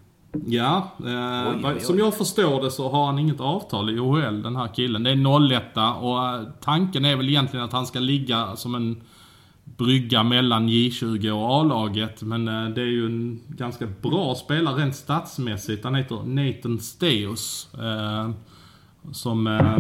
[0.47, 1.81] Ja, eh, Oj, oj, oj.
[1.81, 5.03] som jag förstår det så har han inget avtal i OHL den här killen.
[5.03, 5.63] Det är 01
[6.01, 9.03] och eh, tanken är väl egentligen att han ska ligga som en
[9.77, 12.23] brygga mellan J20 och A-laget.
[12.23, 15.85] Men eh, det är ju en ganska bra spelare rent statsmässigt.
[15.85, 17.69] Han heter Nathan Steus.
[17.75, 18.31] Eh,
[19.13, 19.79] som, eh,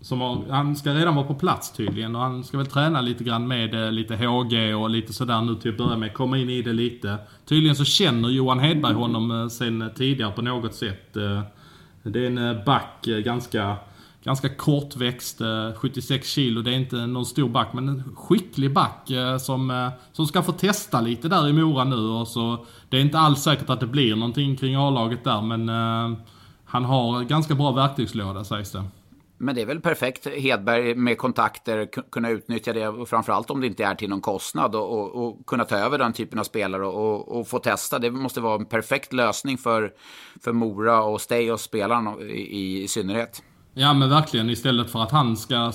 [0.00, 3.24] som har, han ska redan vara på plats tydligen och han ska väl träna lite
[3.24, 6.14] grann med lite HG och lite sådär nu till att börja med.
[6.14, 7.16] Komma in i det lite.
[7.44, 11.14] Tydligen så känner Johan Hedberg honom sen tidigare på något sätt.
[12.02, 13.76] Det är en back, ganska,
[14.24, 16.62] ganska kortväxt, eh, 76 kilo.
[16.62, 20.42] Det är inte någon stor back men en skicklig back eh, som, eh, som ska
[20.42, 21.96] få testa lite där i Mora nu.
[21.96, 25.68] Och så, det är inte alls säkert att det blir någonting kring A-laget där men
[26.64, 28.84] han har ganska bra verktygslåda sägs det.
[29.38, 33.66] Men det är väl perfekt, Hedberg med kontakter, kunna utnyttja det, och framförallt om det
[33.66, 36.86] inte är till någon kostnad och, och, och kunna ta över den typen av spelare
[36.86, 37.98] och, och, och få testa.
[37.98, 39.92] Det måste vara en perfekt lösning för,
[40.40, 43.42] för Mora och Stay och spelarna i, i synnerhet.
[43.76, 45.72] Ja men verkligen, istället för att han ska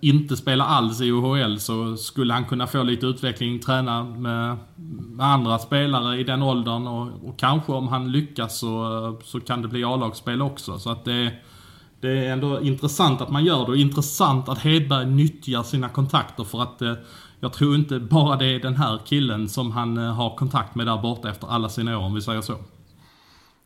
[0.00, 4.56] inte spela alls i OHL så skulle han kunna få lite utveckling, träna med,
[5.10, 9.62] med andra spelare i den åldern och, och kanske om han lyckas så, så kan
[9.62, 10.78] det bli A-lagsspel också.
[10.78, 11.32] Så att det,
[12.00, 16.44] det är ändå intressant att man gör det och intressant att Hedberg nyttjar sina kontakter
[16.44, 16.94] för att eh,
[17.40, 20.86] jag tror inte bara det är den här killen som han eh, har kontakt med
[20.86, 22.54] där borta efter alla sina år, om vi säger så.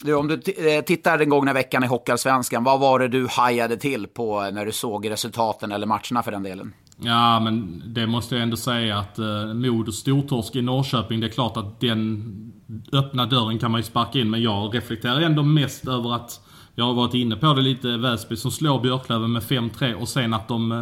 [0.04, 3.76] Du, om du eh, tittar den gångna veckan i Hockeyallsvenskan, vad var det du hajade
[3.76, 6.72] till på eh, när du såg resultaten eller matcherna för den delen?
[7.00, 11.30] Ja, men det måste jag ändå säga att eh, Mod stortorsk i Norrköping, det är
[11.30, 12.52] klart att den
[12.92, 14.30] öppna dörren kan man ju sparka in.
[14.30, 16.40] Men jag reflekterar ändå mest över att,
[16.74, 20.34] jag har varit inne på det lite, Väsby som slår Björklöven med 5-3 och sen
[20.34, 20.80] att de eh,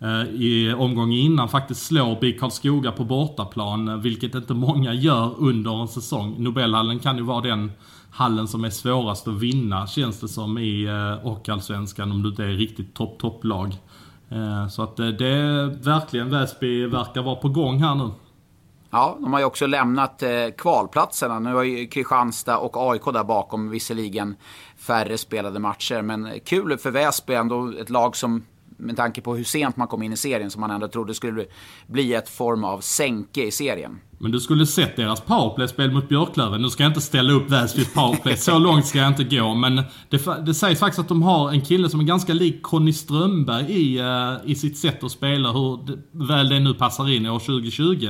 [0.00, 5.80] eh i omgången innan faktiskt slår BIK Karlskoga på bortaplan, vilket inte många gör under
[5.82, 6.34] en säsong.
[6.38, 7.72] Nobelhallen kan ju vara den
[8.14, 12.44] hallen som är svårast att vinna, känns det som, i eh, Hockeyallsvenskan om du inte
[12.44, 13.76] är riktigt topp-topplag.
[14.28, 18.10] Eh, så att eh, det är verkligen, Väsby verkar vara på gång här nu.
[18.90, 20.22] Ja, de har ju också lämnat
[20.58, 21.38] kvalplatserna.
[21.38, 24.36] Nu har ju Kristianstad och AIK där bakom visserligen
[24.76, 26.02] färre spelade matcher.
[26.02, 28.42] Men kul för Väsby ändå, ett lag som
[28.76, 31.46] med tanke på hur sent man kom in i serien som man ändå trodde skulle
[31.86, 34.00] bli ett form av sänke i serien.
[34.18, 36.62] Men du skulle sett deras powerplay-spel mot Björklöven.
[36.62, 39.54] Nu ska jag inte ställa upp Väsbys powerplay, så långt ska jag inte gå.
[39.54, 39.76] Men
[40.08, 43.72] det, det sägs faktiskt att de har en kille som är ganska lik Conny Strömberg
[43.72, 45.52] i, uh, i sitt sätt att spela.
[45.52, 48.06] Hur väl det nu passar in i år 2020.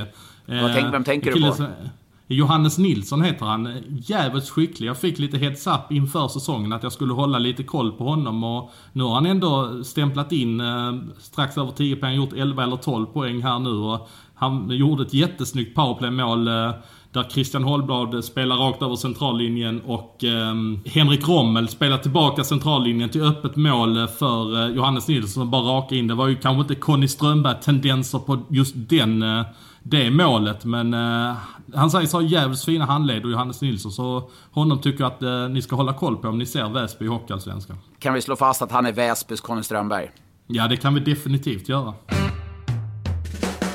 [0.49, 1.67] Uh, tänk, vem tänker du på?
[2.27, 3.83] Johannes Nilsson heter han.
[3.89, 4.89] Jävligt skicklig.
[4.89, 8.45] Jag fick lite heads up inför säsongen att jag skulle hålla lite koll på honom
[8.45, 12.77] och nu har han ändå stämplat in eh, strax över 10 poäng, gjort 11 eller
[12.77, 16.70] 12 poäng här nu och han gjorde ett jättesnyggt powerplaymål eh,
[17.14, 20.55] där Christian Holblad spelar rakt över centrallinjen och eh,
[20.85, 25.95] Henrik Rommel spelar tillbaka centrallinjen till öppet mål för eh, Johannes Nilsson som bara raka
[25.95, 26.07] in.
[26.07, 29.45] Det var ju kanske inte Conny Strömberg-tendenser på just den eh,
[29.85, 30.64] det målet.
[30.64, 31.37] Men eh,
[31.74, 33.93] han sägs ha jävligt fina handleder, Johannes Nilsson.
[33.93, 37.05] Så honom tycker jag att eh, ni ska hålla koll på om ni ser Väsby
[37.05, 37.76] i Hockeyallsvenskan.
[37.99, 40.11] Kan vi slå fast att han är Väsbys Conny Strömberg?
[40.47, 41.95] Ja, det kan vi definitivt göra.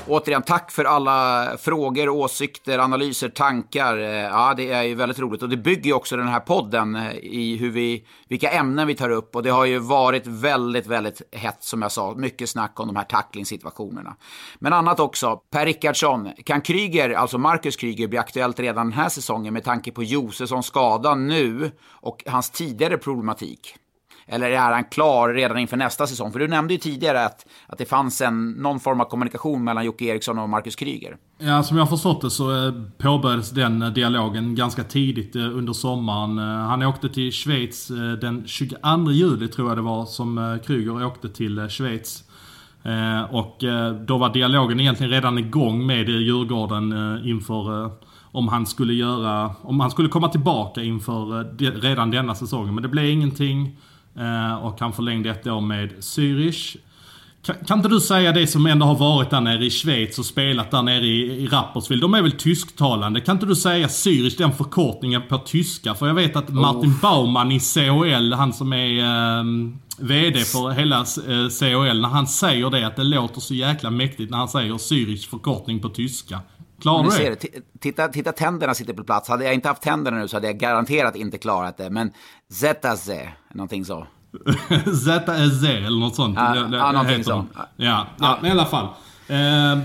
[0.09, 3.97] Återigen, tack för alla frågor, åsikter, analyser, tankar.
[3.97, 5.43] Eh, ja, det är ju väldigt roligt.
[5.43, 8.95] Och det bygger ju också den här podden eh, i hur vi, vilka ämnen vi
[8.95, 9.35] tar upp.
[9.35, 12.13] Och det har ju varit väldigt, väldigt hett, som jag sa.
[12.17, 14.15] Mycket snack om de här tacklingssituationerna.
[14.59, 15.41] Men annat också.
[15.51, 19.91] Per Rickardsson, kan Kryger, alltså Marcus Kryger, bli aktuellt redan den här säsongen med tanke
[19.91, 23.75] på Josefssons skada nu och hans tidigare problematik?
[24.31, 26.31] Eller är han klar redan inför nästa säsong?
[26.31, 29.85] För du nämnde ju tidigare att, att det fanns en, någon form av kommunikation mellan
[29.85, 31.17] Jocke Eriksson och Marcus Kryger.
[31.37, 35.41] Ja, som jag har förstått det så eh, påbörjades den eh, dialogen ganska tidigt eh,
[35.41, 36.37] under sommaren.
[36.67, 37.87] Han åkte till Schweiz
[38.21, 42.23] den 22 juli tror jag det var som Kryger åkte till Schweiz.
[43.29, 43.63] Och
[44.07, 46.93] då var dialogen egentligen redan igång med Djurgården
[47.25, 47.91] inför
[48.31, 52.75] om han skulle göra, om han skulle komma tillbaka inför redan denna säsongen.
[52.75, 53.77] Men det blev ingenting.
[54.19, 56.77] Eh, och han förlängde ett år med Zürich.
[57.45, 60.25] Kan, kan, inte du säga det som ändå har varit där nere i Schweiz och
[60.25, 61.99] spelat där nere i, i Rapperswil?
[61.99, 63.21] De är väl tysktalande?
[63.21, 65.95] Kan inte du säga Zürich, den förkortningen på tyska?
[65.95, 67.01] För jag vet att Martin oh.
[67.01, 69.43] Baumann i COL, han som är eh,
[69.99, 74.31] VD för hela eh, COL, när han säger det att det låter så jäkla mäktigt
[74.31, 76.39] när han säger Zürich förkortning på tyska.
[76.81, 77.61] Klarar du det?
[77.79, 79.29] Titta, titta, tänderna sitter på plats.
[79.29, 81.89] Hade jag inte haft tänderna nu så hade jag garanterat inte klarat det.
[81.89, 82.11] Men
[82.51, 83.09] ZZ,
[83.53, 84.07] någonting så.
[84.93, 85.07] ZZ
[85.63, 86.37] eller något sånt.
[86.37, 87.45] Ja, det, ja någonting så.
[87.55, 88.87] Ja, ja, ja, men i alla fall.
[89.27, 89.79] Eh,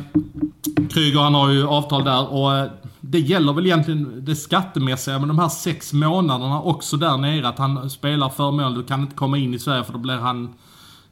[0.90, 2.70] Kryger han har ju avtal där och eh,
[3.00, 7.48] det gäller väl egentligen det skattemässiga med de här sex månaderna också där nere.
[7.48, 8.74] Att han spelar förmån.
[8.74, 10.54] Du kan inte komma in i Sverige för då blir han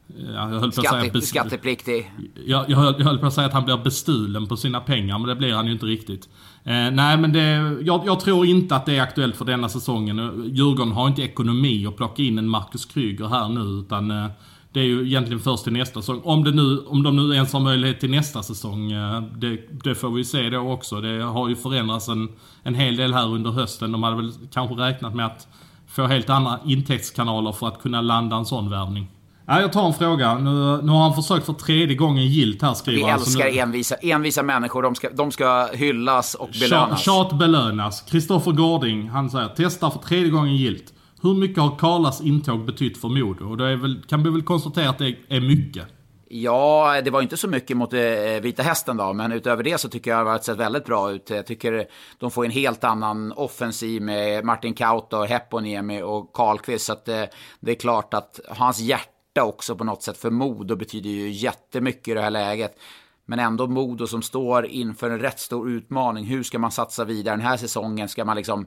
[0.07, 2.11] Ja, Skatte, skattepliktig.
[2.45, 5.19] Jag, jag, höll, jag höll på att säga att han blir bestulen på sina pengar,
[5.19, 6.29] men det blir han ju inte riktigt.
[6.63, 10.43] Eh, nej, men det, jag, jag, tror inte att det är aktuellt för denna säsongen.
[10.53, 14.27] Djurgården har inte ekonomi att plocka in en Marcus Kryger här nu, utan eh,
[14.73, 16.21] det är ju egentligen först till nästa säsong.
[16.23, 19.95] Om, det nu, om de nu ens har möjlighet till nästa säsong, eh, det, det,
[19.95, 21.01] får vi se då också.
[21.01, 22.29] Det har ju förändrats en,
[22.63, 23.91] en hel del här under hösten.
[23.91, 25.47] De hade väl kanske räknat med att
[25.87, 29.07] få helt andra intäktskanaler för att kunna landa en sån värvning.
[29.45, 30.35] Ja, jag tar en fråga.
[30.35, 33.57] Nu, nu har han försökt för tredje gången gilt här skriver Vi älskar nu...
[33.59, 34.83] envisa, envisa människor.
[34.83, 37.03] De ska, de ska hyllas och belönas.
[37.03, 38.01] Tjat belönas.
[38.01, 40.93] Kristoffer Gårding, han säger testar för tredje gången gilt.
[41.21, 43.45] Hur mycket har Karlas intåg betytt för Modo?
[43.45, 45.87] Och det väl, kan vi väl konstatera att det är mycket.
[46.35, 47.99] Ja, det var inte så mycket mot eh,
[48.41, 51.11] Vita Hästen då, men utöver det så tycker jag att det har sett väldigt bra
[51.11, 51.29] ut.
[51.29, 51.85] Jag tycker
[52.19, 56.85] de får en helt annan offensiv med Martin Kauto, Heponiemi och Karlqvist.
[56.85, 57.29] Så att det, eh,
[57.59, 61.29] det är klart att hans hjärta hjärta också på något sätt för Modo betyder ju
[61.29, 62.77] jättemycket i det här läget.
[63.25, 66.25] Men ändå Modo som står inför en rätt stor utmaning.
[66.25, 68.09] Hur ska man satsa vidare den här säsongen?
[68.09, 68.65] Ska man liksom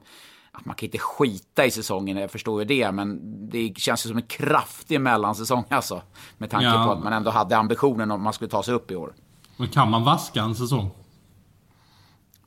[0.65, 4.17] man kan inte skita i säsongen, jag förstår ju det, men det känns ju som
[4.17, 6.01] en kraftig mellansäsong alltså.
[6.37, 6.85] Med tanke ja.
[6.85, 9.13] på att man ändå hade ambitionen om man skulle ta sig upp i år.
[9.57, 10.89] Men kan man vaska en säsong?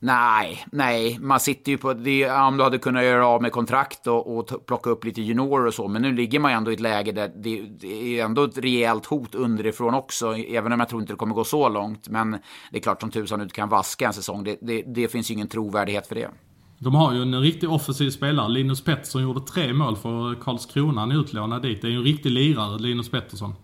[0.03, 4.07] Nej, nej, man sitter ju på, det, om du hade kunnat göra av med kontrakt
[4.07, 6.75] och, och plocka upp lite juniorer och så, men nu ligger man ju ändå i
[6.75, 10.89] ett läge där det, det, är ändå ett rejält hot underifrån också, även om jag
[10.89, 12.09] tror inte det kommer gå så långt.
[12.09, 12.31] Men
[12.71, 15.31] det är klart som tusan du inte kan vaska en säsong, det, det, det finns
[15.31, 16.31] ju ingen trovärdighet för det.
[16.79, 18.49] De har ju en riktig offensiv spelare.
[18.49, 21.83] Linus Pettersson gjorde tre mål för Karlskrona, han är utlånad dit.
[21.83, 23.55] Det är ju en riktig lirare, Linus Pettersson.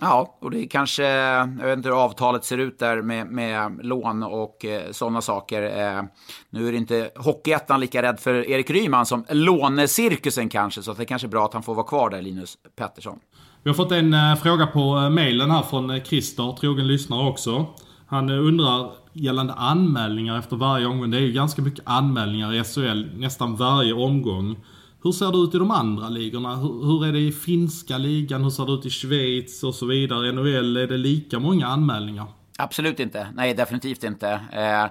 [0.00, 3.80] Ja, och det är kanske, jag vet inte hur avtalet ser ut där med, med
[3.82, 5.62] lån och eh, sådana saker.
[5.62, 6.02] Eh,
[6.50, 11.02] nu är det inte Hockeyettan lika rädd för Erik Ryman som lånecirkusen kanske, så det
[11.02, 13.18] är kanske är bra att han får vara kvar där, Linus Pettersson.
[13.62, 17.28] Vi har fått en eh, fråga på eh, mejlen här från eh, Christer, trogen lyssnare
[17.28, 17.66] också.
[18.06, 21.10] Han eh, undrar gällande anmälningar efter varje omgång.
[21.10, 24.56] Det är ju ganska mycket anmälningar i SHL nästan varje omgång.
[25.02, 26.56] Hur ser det ut i de andra ligorna?
[26.56, 28.42] Hur, hur, är det i finska ligan?
[28.42, 30.32] Hur ser det ut i Schweiz och så vidare?
[30.32, 32.26] NHL, är det lika många anmälningar?
[32.58, 33.28] Absolut inte.
[33.34, 34.30] Nej, definitivt inte.
[34.52, 34.86] Eh,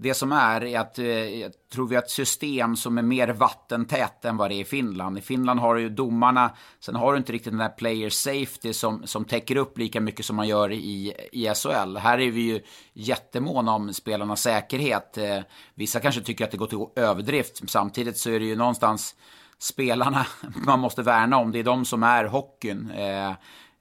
[0.00, 3.28] det som är, är att eh, jag tror vi har ett system som är mer
[3.28, 5.18] vattentät än vad det är i Finland.
[5.18, 6.50] I Finland har du ju domarna,
[6.80, 10.26] sen har du inte riktigt den där player safety som, som täcker upp lika mycket
[10.26, 11.96] som man gör i, i SHL.
[11.96, 12.60] Här är vi ju
[12.92, 15.18] jättemåna om spelarnas säkerhet.
[15.18, 15.40] Eh,
[15.74, 19.14] vissa kanske tycker att det går till överdrift, samtidigt så är det ju någonstans
[19.58, 20.26] spelarna
[20.66, 21.52] man måste värna om.
[21.52, 22.90] Det är de som är hockeyn.
[22.90, 23.32] Eh,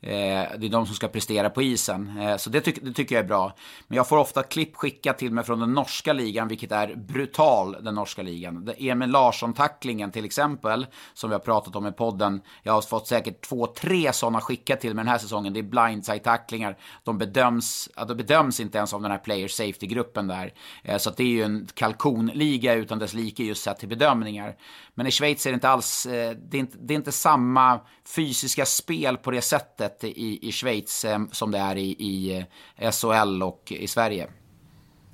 [0.08, 2.18] Eh, det är de som ska prestera på isen.
[2.20, 3.54] Eh, så det, tyck, det, tycker jag är bra.
[3.88, 7.78] Men jag får ofta klipp skickat till mig från den norska ligan, vilket är brutal,
[7.82, 8.70] den norska ligan.
[8.78, 12.42] Emil Larsson-tacklingen till exempel, som vi har pratat om i podden.
[12.64, 15.54] Jag har fått säkert två, tre sådana skickat till mig den här säsongen.
[15.54, 16.78] Det är blindside-tacklingar.
[17.04, 20.54] De bedöms, de bedöms inte ens av den här player safety-gruppen där.
[20.84, 24.56] Eh, så det är ju en kalkonliga utan dess like just sett till bedömningar.
[24.94, 27.80] Men i Schweiz är det inte alls, eh, det är inte, det är inte samma
[28.16, 32.46] fysiska spel på det sättet i, i Schweiz eh, som det är i, i
[32.78, 34.28] eh, SHL och i Sverige.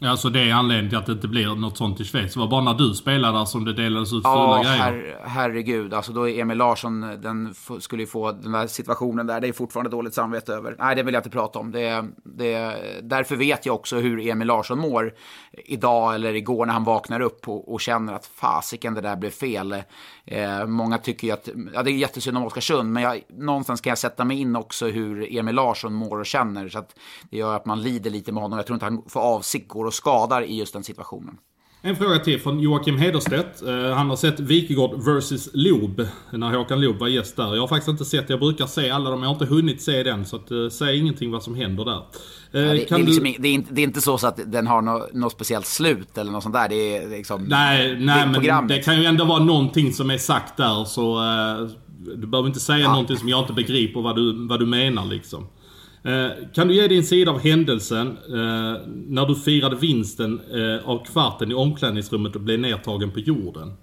[0.06, 2.34] Ja, så det är anledningen till att det inte blir något sånt i Schweiz.
[2.34, 4.84] Det var bara när du spelade där som det delades ut ja, fula grejer.
[4.84, 5.93] Her, herregud.
[5.93, 9.41] Alltså då är Emil Larsson, den skulle ju få den där situationen där.
[9.41, 10.76] Det är fortfarande dåligt samvete över.
[10.80, 11.72] Nej, det vill jag inte prata om.
[11.72, 15.14] Det, det, därför vet jag också hur Emil Larsson mår
[15.66, 19.30] idag eller igår när han vaknar upp och, och känner att fasiken, det där blev
[19.30, 19.76] fel.
[20.26, 23.91] Eh, många tycker ju att, ja det är jättesynd om Oskarsund, men jag, någonstans kan
[23.91, 26.70] jag sätta mig in också hur Emil Larsson mår och känner.
[26.70, 26.95] Så att
[27.32, 28.58] det gör att man lider lite med honom.
[28.58, 31.38] Jag tror inte han får avsikt går och skadar i just den situationen.
[31.86, 33.64] En fråga till från Joakim Hederstedt.
[33.64, 37.56] Uh, han har sett Wikegård vs Loob när Håkan Loob var gäst där.
[37.56, 40.04] Jag har faktiskt inte sett, jag brukar se alla dem, jag har inte hunnit se
[40.04, 40.26] den.
[40.26, 41.91] Så att, uh, säg ingenting vad som händer där.
[41.96, 42.02] Uh,
[42.52, 43.36] ja, det, det, är liksom, du...
[43.39, 46.18] det, är inte, det, är inte, så, så att den har något, något speciellt slut
[46.18, 46.70] eller något sånt där.
[46.70, 47.44] Det är liksom...
[47.44, 51.22] Nej, nej men det kan ju ändå vara någonting som är sagt där så...
[51.98, 52.91] du behöver inte säga ja.
[52.91, 55.48] någonting som jag inte begriper vad du, vad du menar liksom.
[56.06, 61.06] Eh, kan du ge din sida av händelsen eh, när du firade vinsten eh, av
[61.06, 63.74] kvarten i omklädningsrummet och blev nedtagen på jorden?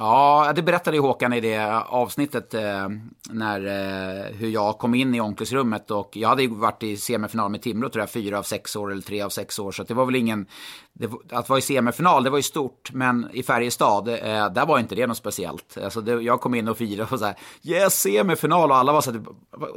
[0.00, 2.88] Ja, det berättade ju Håkan i det avsnittet eh,
[3.30, 7.50] när, eh, hur jag kom in i omklädningsrummet och jag hade ju varit i semifinal
[7.50, 9.94] med Timrå tror jag, fyra av sex år eller tre av sex år så det
[9.94, 10.46] var väl ingen,
[10.92, 14.78] det, att vara i semifinal det var ju stort men i Färjestad, eh, där var
[14.78, 15.78] inte det något speciellt.
[15.84, 19.00] Alltså det, jag kom in och firade och så här, yes semifinal och alla var
[19.00, 19.28] så här, typ,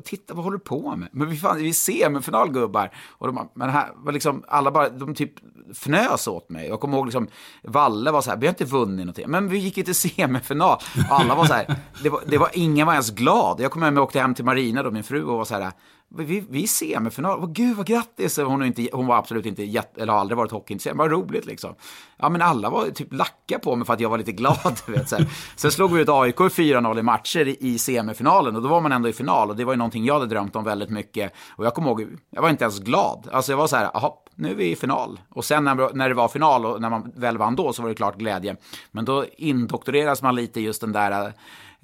[0.05, 1.09] titta vad håller du på med?
[1.11, 2.91] Men vi, fan, vi är semifinal gubbar.
[3.09, 5.33] Och de, men här var liksom, alla bara, de typ
[5.73, 6.67] fnös åt mig.
[6.67, 7.27] Jag kommer ihåg liksom,
[7.63, 9.29] Valle var så här, vi har inte vunnit någonting.
[9.29, 10.79] Men vi gick ju till semifinal.
[11.09, 13.59] Alla var så här, det var, det var, ingen var ens glad.
[13.59, 15.71] Jag kommer hem och åkte hem till Marina då, min fru, och var så här,
[16.17, 17.39] vi, vi är semifinal.
[17.39, 18.37] Vad gud vad grattis!
[18.37, 20.97] Hon, inte, hon var absolut inte, jätte, eller har aldrig varit hockeyintresserad.
[20.97, 21.75] Vad roligt liksom.
[22.17, 24.79] Ja men alla var typ lacka på mig för att jag var lite glad.
[24.87, 25.27] Vet, så här.
[25.55, 29.09] Sen slog vi ut AIK 4-0 i matcher i, semifinalen och då var man ändå
[29.09, 29.49] i final.
[29.49, 31.33] Och det var ju någonting jag hade drömt om väldigt mycket.
[31.49, 33.29] Och jag kommer ihåg, jag var inte ens glad.
[33.31, 35.19] Alltså jag var så här, jaha, nu är vi i final.
[35.29, 37.89] Och sen när, när det var final och när man väl vann då så var
[37.89, 38.55] det klart glädje.
[38.91, 41.33] Men då indoktrineras man lite just den där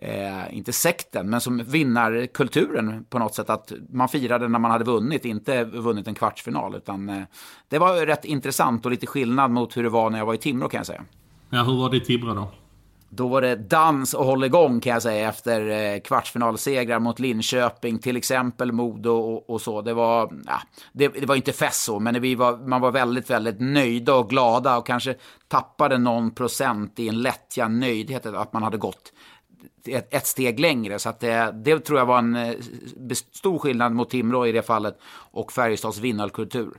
[0.02, 3.50] eh, inte sekten, men som vinnarkulturen på något sätt.
[3.50, 6.76] Att man firade när man hade vunnit, inte vunnit en kvartsfinal.
[6.76, 7.24] Utan eh,
[7.70, 10.38] det var rätt intressant och lite skillnad mot hur det var när jag var i
[10.38, 11.04] Timrå kan jag säga.
[11.50, 12.52] Ja, hur var det i Timrå då?
[13.10, 18.00] Då var det dans och håll igång kan jag säga efter eh, kvartsfinalsegrar mot Linköping,
[18.00, 19.82] till exempel Modo och, och så.
[19.82, 20.62] Det var, ja,
[20.94, 24.30] det, det, var inte fest så, men vi var, man var väldigt, väldigt nöjda och
[24.30, 25.16] glada och kanske
[25.48, 29.14] tappade någon procent i en lättja nöjdhet att man hade gått
[29.86, 31.00] ett, ett steg längre.
[31.00, 32.54] Så att det, det tror jag var en eh,
[33.34, 35.00] stor skillnad mot Timrå i det fallet
[35.32, 36.74] och Färjestads vinnarkultur.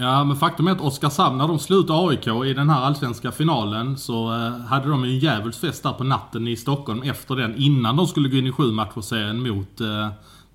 [0.00, 3.32] Ja, men faktum är att Oskarshamn, när de slog ut AIK i den här allsvenska
[3.32, 7.54] finalen så eh, hade de en djävulskt fest där på natten i Stockholm efter den.
[7.56, 10.08] Innan de skulle gå in i sju matcherserien mot eh,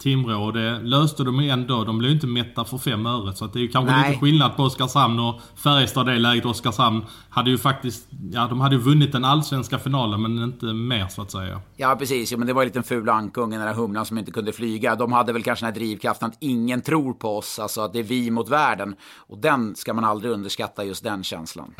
[0.03, 0.43] Timrå.
[0.43, 1.83] Och det löste de ändå.
[1.83, 3.33] De blev inte mätta för fem öre.
[3.33, 4.09] Så att det är ju kanske Nej.
[4.09, 6.45] lite skillnad på Oskarshamn och Färjestad det läget.
[6.45, 11.07] Oskarshamn hade ju faktiskt, ja de hade ju vunnit den allsvenska finalen men inte mer
[11.07, 11.61] så att säga.
[11.75, 12.31] Ja, precis.
[12.31, 14.95] Jo, men det var en liten ful ankunge, den där humlan som inte kunde flyga.
[14.95, 17.99] De hade väl kanske den här drivkraften att ingen tror på oss, alltså att det
[17.99, 18.95] är vi mot världen.
[19.15, 21.75] Och den ska man aldrig underskatta, just den känslan.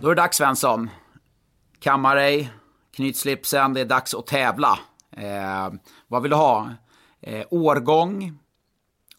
[0.00, 0.90] Då är det dags, Svensson.
[1.80, 2.50] Kamma dig,
[2.96, 4.78] knyt slipsen, det är dags att tävla.
[5.16, 6.70] Eh, vad vill du ha?
[7.20, 8.38] Eh, årgång,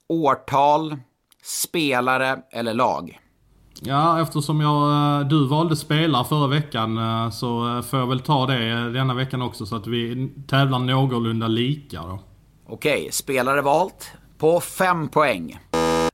[0.08, 0.98] årtal,
[1.44, 3.20] spelare eller lag?
[3.82, 4.92] Ja, eftersom jag,
[5.22, 9.14] eh, du valde spelare förra veckan eh, så eh, får jag väl ta det denna
[9.14, 12.20] veckan också så att vi tävlar någorlunda lika då.
[12.68, 15.60] Okej, spelare valt på fem poäng.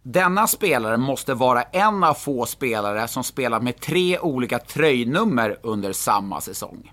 [0.03, 5.93] Denna spelare måste vara en av få spelare som spelat med tre olika tröjnummer under
[5.93, 6.91] samma säsong.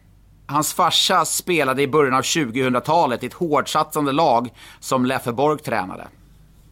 [0.51, 4.49] Hans farsa spelade i början av 2000-talet i ett hårdsatsande lag
[4.81, 6.09] som Leffe Borg tränade.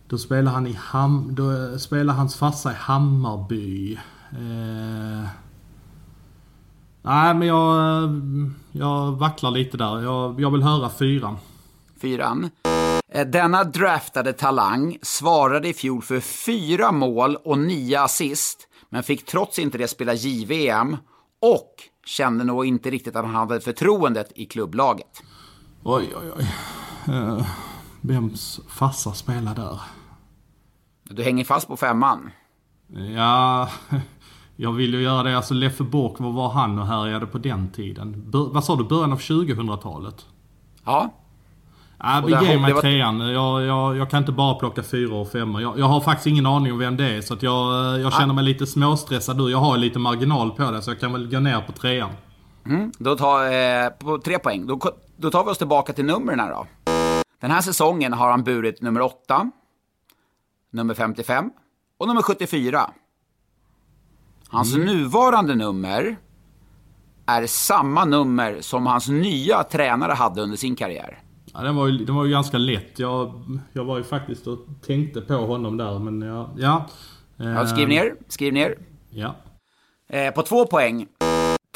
[0.09, 1.29] Då spelar han i Ham...
[1.35, 3.93] Då eh, spelar hans farsa i Hammarby.
[4.33, 5.29] Eh...
[7.03, 8.03] Nej, men jag...
[8.05, 8.11] eh,
[8.73, 10.03] Jag vacklar lite där.
[10.03, 11.37] Jag, jag vill höra fyran.
[12.01, 12.51] Fyran.
[13.13, 19.27] Eh, Denna draftade talang svarade i fjol för fyra mål och nio assist, men fick
[19.27, 20.97] trots inte det spela JVM
[21.41, 21.75] och
[22.09, 25.23] kände nog inte riktigt att han hade förtroendet i klubblaget.
[25.83, 26.47] Oj, oj, oj.
[27.15, 27.47] Eh,
[28.01, 29.81] vems farsa spelar där?
[31.03, 32.31] Du hänger fast på femman.
[33.17, 33.69] Ja,
[34.57, 35.37] jag vill ju göra det.
[35.37, 38.31] Alltså Leffe Bork, vad var han och härjade på den tiden?
[38.31, 38.85] Bör, vad sa du?
[38.85, 40.27] Början av 2000-talet?
[40.85, 41.15] Ja,
[42.01, 43.21] Ja, Och där ge har- mig var- trean.
[43.21, 45.63] Jag, jag, jag kan inte bara plocka fyra och femmor.
[45.63, 47.21] Jag, jag har faktiskt ingen aning om vem det är.
[47.21, 49.51] Så att jag, eh, jag känner mig lite småstressad nu.
[49.51, 50.83] Jag har lite marginal på det.
[50.83, 52.11] Så jag kan väl gå ner på trean.
[52.99, 54.67] Då tar, eh, på tre poäng.
[54.67, 54.81] Då,
[55.17, 56.67] då tar vi oss tillbaka till numren här då.
[57.41, 59.51] Den här säsongen har han burit nummer 8,
[60.71, 61.51] nummer 55
[61.99, 62.91] och nummer 74.
[64.49, 66.17] Hans nuvarande nummer
[67.27, 71.19] är samma nummer som hans nya tränare hade under sin karriär.
[71.55, 72.99] Ja, den, var ju, den var ju ganska lätt.
[72.99, 73.43] Jag,
[73.73, 75.99] jag var ju faktiskt och tänkte på honom där.
[75.99, 76.51] Men ja...
[76.59, 76.87] ja,
[77.41, 78.79] Ja, skriv ner, skriv ner.
[79.11, 79.35] Ja.
[80.11, 81.07] Eh, på två poäng.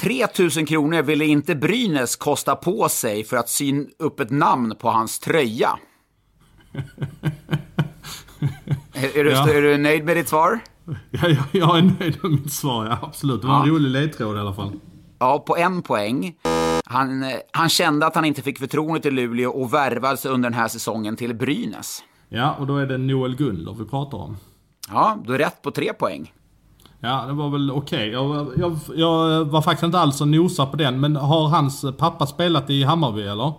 [0.00, 4.90] 3000 kronor ville inte Brynäs kosta på sig för att sy upp ett namn på
[4.90, 5.68] hans tröja.
[8.92, 9.48] är, är, du, Ja.
[9.48, 10.58] är du nöjd med ditt svar?
[11.10, 13.40] Ja, jag, jag är nöjd med mitt svar, ja, absolut.
[13.40, 13.72] Det var en Ja.
[13.74, 14.72] rolig ledtråd i alla fall.
[15.18, 16.34] Ja, på en poäng.
[16.84, 20.58] Han, eh, han kände att han inte fick förtroendet i Luleå och värvades under den
[20.58, 22.02] här säsongen till Brynäs.
[22.28, 24.36] Ja, och då är det Noel Gunler vi pratar om.
[24.88, 26.32] Ja, du är rätt på tre poäng.
[27.04, 28.08] Ja, det var väl okej.
[28.08, 32.26] Jag, jag, jag var faktiskt inte alls så nosa på den, men har hans pappa
[32.26, 33.52] spelat i Hammarby eller?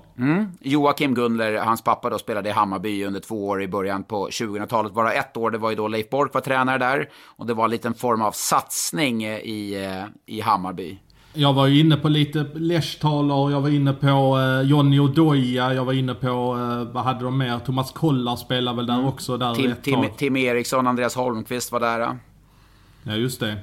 [0.61, 4.93] Joakim Gundler, hans pappa då, spelade i Hammarby under två år i början på 2000-talet.
[4.93, 7.09] Bara ett år, det var ju då Leif Bork var tränare där.
[7.25, 10.99] Och det var en liten form av satsning eh, i, eh, i Hammarby.
[11.33, 15.85] Jag var ju inne på lite Leshtaler, jag var inne på eh, Johnny Odoja, jag
[15.85, 17.59] var inne på, eh, vad hade de mer?
[17.59, 20.05] Thomas Kollar spelar väl där också där Tim, Tim.
[20.17, 21.99] Tim Eriksson, Andreas Holmqvist var där.
[21.99, 22.15] ja.
[23.03, 23.55] Ja, just det.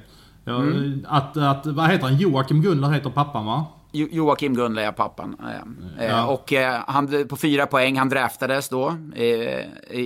[0.45, 1.05] Ja, Mm.
[1.09, 2.17] att, att, vad heter han?
[2.17, 3.65] Joakim Gunler heter pappan va?
[3.91, 5.37] Joakim Gunle är pappan.
[5.39, 5.99] Eh, mm.
[5.99, 6.27] eh, ja.
[6.27, 8.95] Och eh, han, på fyra poäng, han draftades då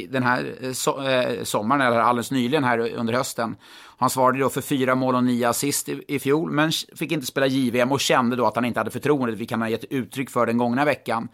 [0.09, 0.95] den här so
[1.43, 3.55] sommaren, eller alldeles nyligen här under hösten.
[3.97, 7.25] Han svarade då för fyra mål och nio assist i, i fjol, men fick inte
[7.25, 10.29] spela JVM och kände då att han inte hade förtroendet, vilket han har gett uttryck
[10.29, 11.27] för den gångna veckan.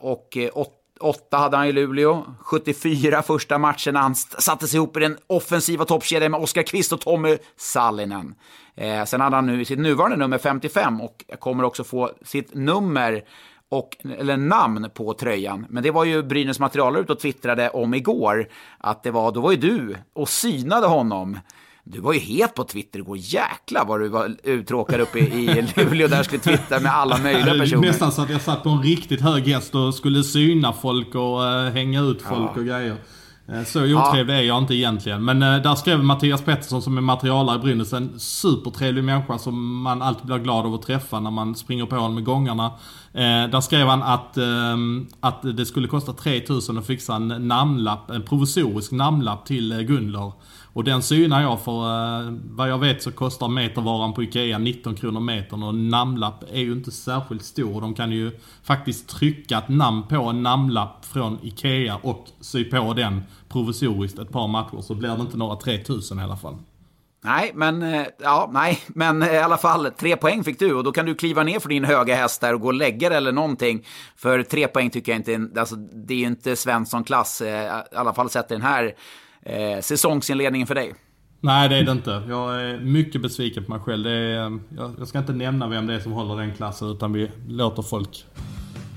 [0.00, 5.16] och åtta 8 hade han i Luleå, 74 första matchen han sattes ihop i den
[5.26, 8.34] offensiva toppkedjan med Oskar Kvist och Tommy Sallinen.
[8.74, 13.24] Eh, sen hade han nu sitt nuvarande nummer 55 och kommer också få sitt nummer
[13.68, 15.66] och, eller namn på tröjan.
[15.68, 18.48] Men det var ju Brynäs material ut och twittrade om igår
[18.78, 21.38] att det var, då var ju du och synade honom
[21.84, 23.16] du var ju het på Twitter igår.
[23.16, 27.86] Jäklar vad du var uttråkad uppe i, Luleå där skulle twittra med alla möjliga personer.
[27.86, 31.46] Nästan så att jag satt på en riktigt hög häst och skulle syna folk och
[31.46, 32.96] eh, hänga ut folk och grejer.
[33.48, 35.24] Eh, så otrevlig är jag inte egentligen.
[35.24, 39.82] Men eh, där skrev Mattias Pettersson som är materialare i Brynäs, en supertrevlig människa som
[39.82, 42.72] man alltid blir glad av att träffa när man springer på honom i gångarna.
[43.12, 44.76] Eh, där skrev han att, eh,
[45.20, 50.32] att det skulle kosta 3000 att fixa en namnlapp, en provisorisk namnlapp till eh, Gunler.
[50.72, 54.94] Och den synar jag för eh, vad jag vet så kostar metervaran på IKEA 19
[54.94, 57.80] kronor metern och namnlapp är ju inte särskilt stor.
[57.80, 62.94] De kan ju faktiskt trycka ett namn på en namnlapp från IKEA och sy på
[62.94, 66.56] den provisoriskt ett par matcher så blir det inte några 3000 i alla fall.
[67.22, 70.84] Nej, men, eh, ja, nej, men eh, i alla fall tre poäng fick du och
[70.84, 73.18] då kan du kliva ner för din höga häst där och gå och lägga dig
[73.18, 73.86] eller någonting.
[74.16, 78.14] För tre poäng tycker jag inte, alltså, det är ju inte Svensson-klass, eh, i alla
[78.14, 78.94] fall sett i den här
[79.42, 80.94] eh, säsongsinledningen för dig.
[81.40, 82.22] Nej, det är det inte.
[82.28, 84.04] Jag är mycket besviken på mig själv.
[84.04, 84.58] Det är,
[84.98, 88.24] jag, ska inte nämna vem det är som håller den klassen, utan vi låter folk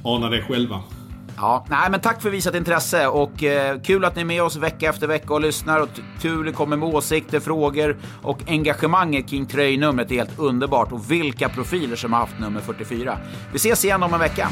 [0.03, 0.83] ana det själva.
[1.37, 4.55] Ja, nej, men tack för visat intresse och eh, kul att ni är med oss
[4.55, 5.89] vecka efter vecka och lyssnar och
[6.21, 11.49] tur det kommer med åsikter, frågor och engagemanget kring tröjnumret är helt underbart och vilka
[11.49, 13.17] profiler som har haft nummer 44.
[13.51, 14.49] Vi ses igen om en vecka.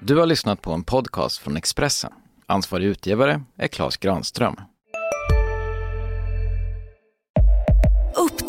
[0.00, 2.12] Du har lyssnat på en podcast från Expressen.
[2.46, 4.56] Ansvarig utgivare är Klas Granström.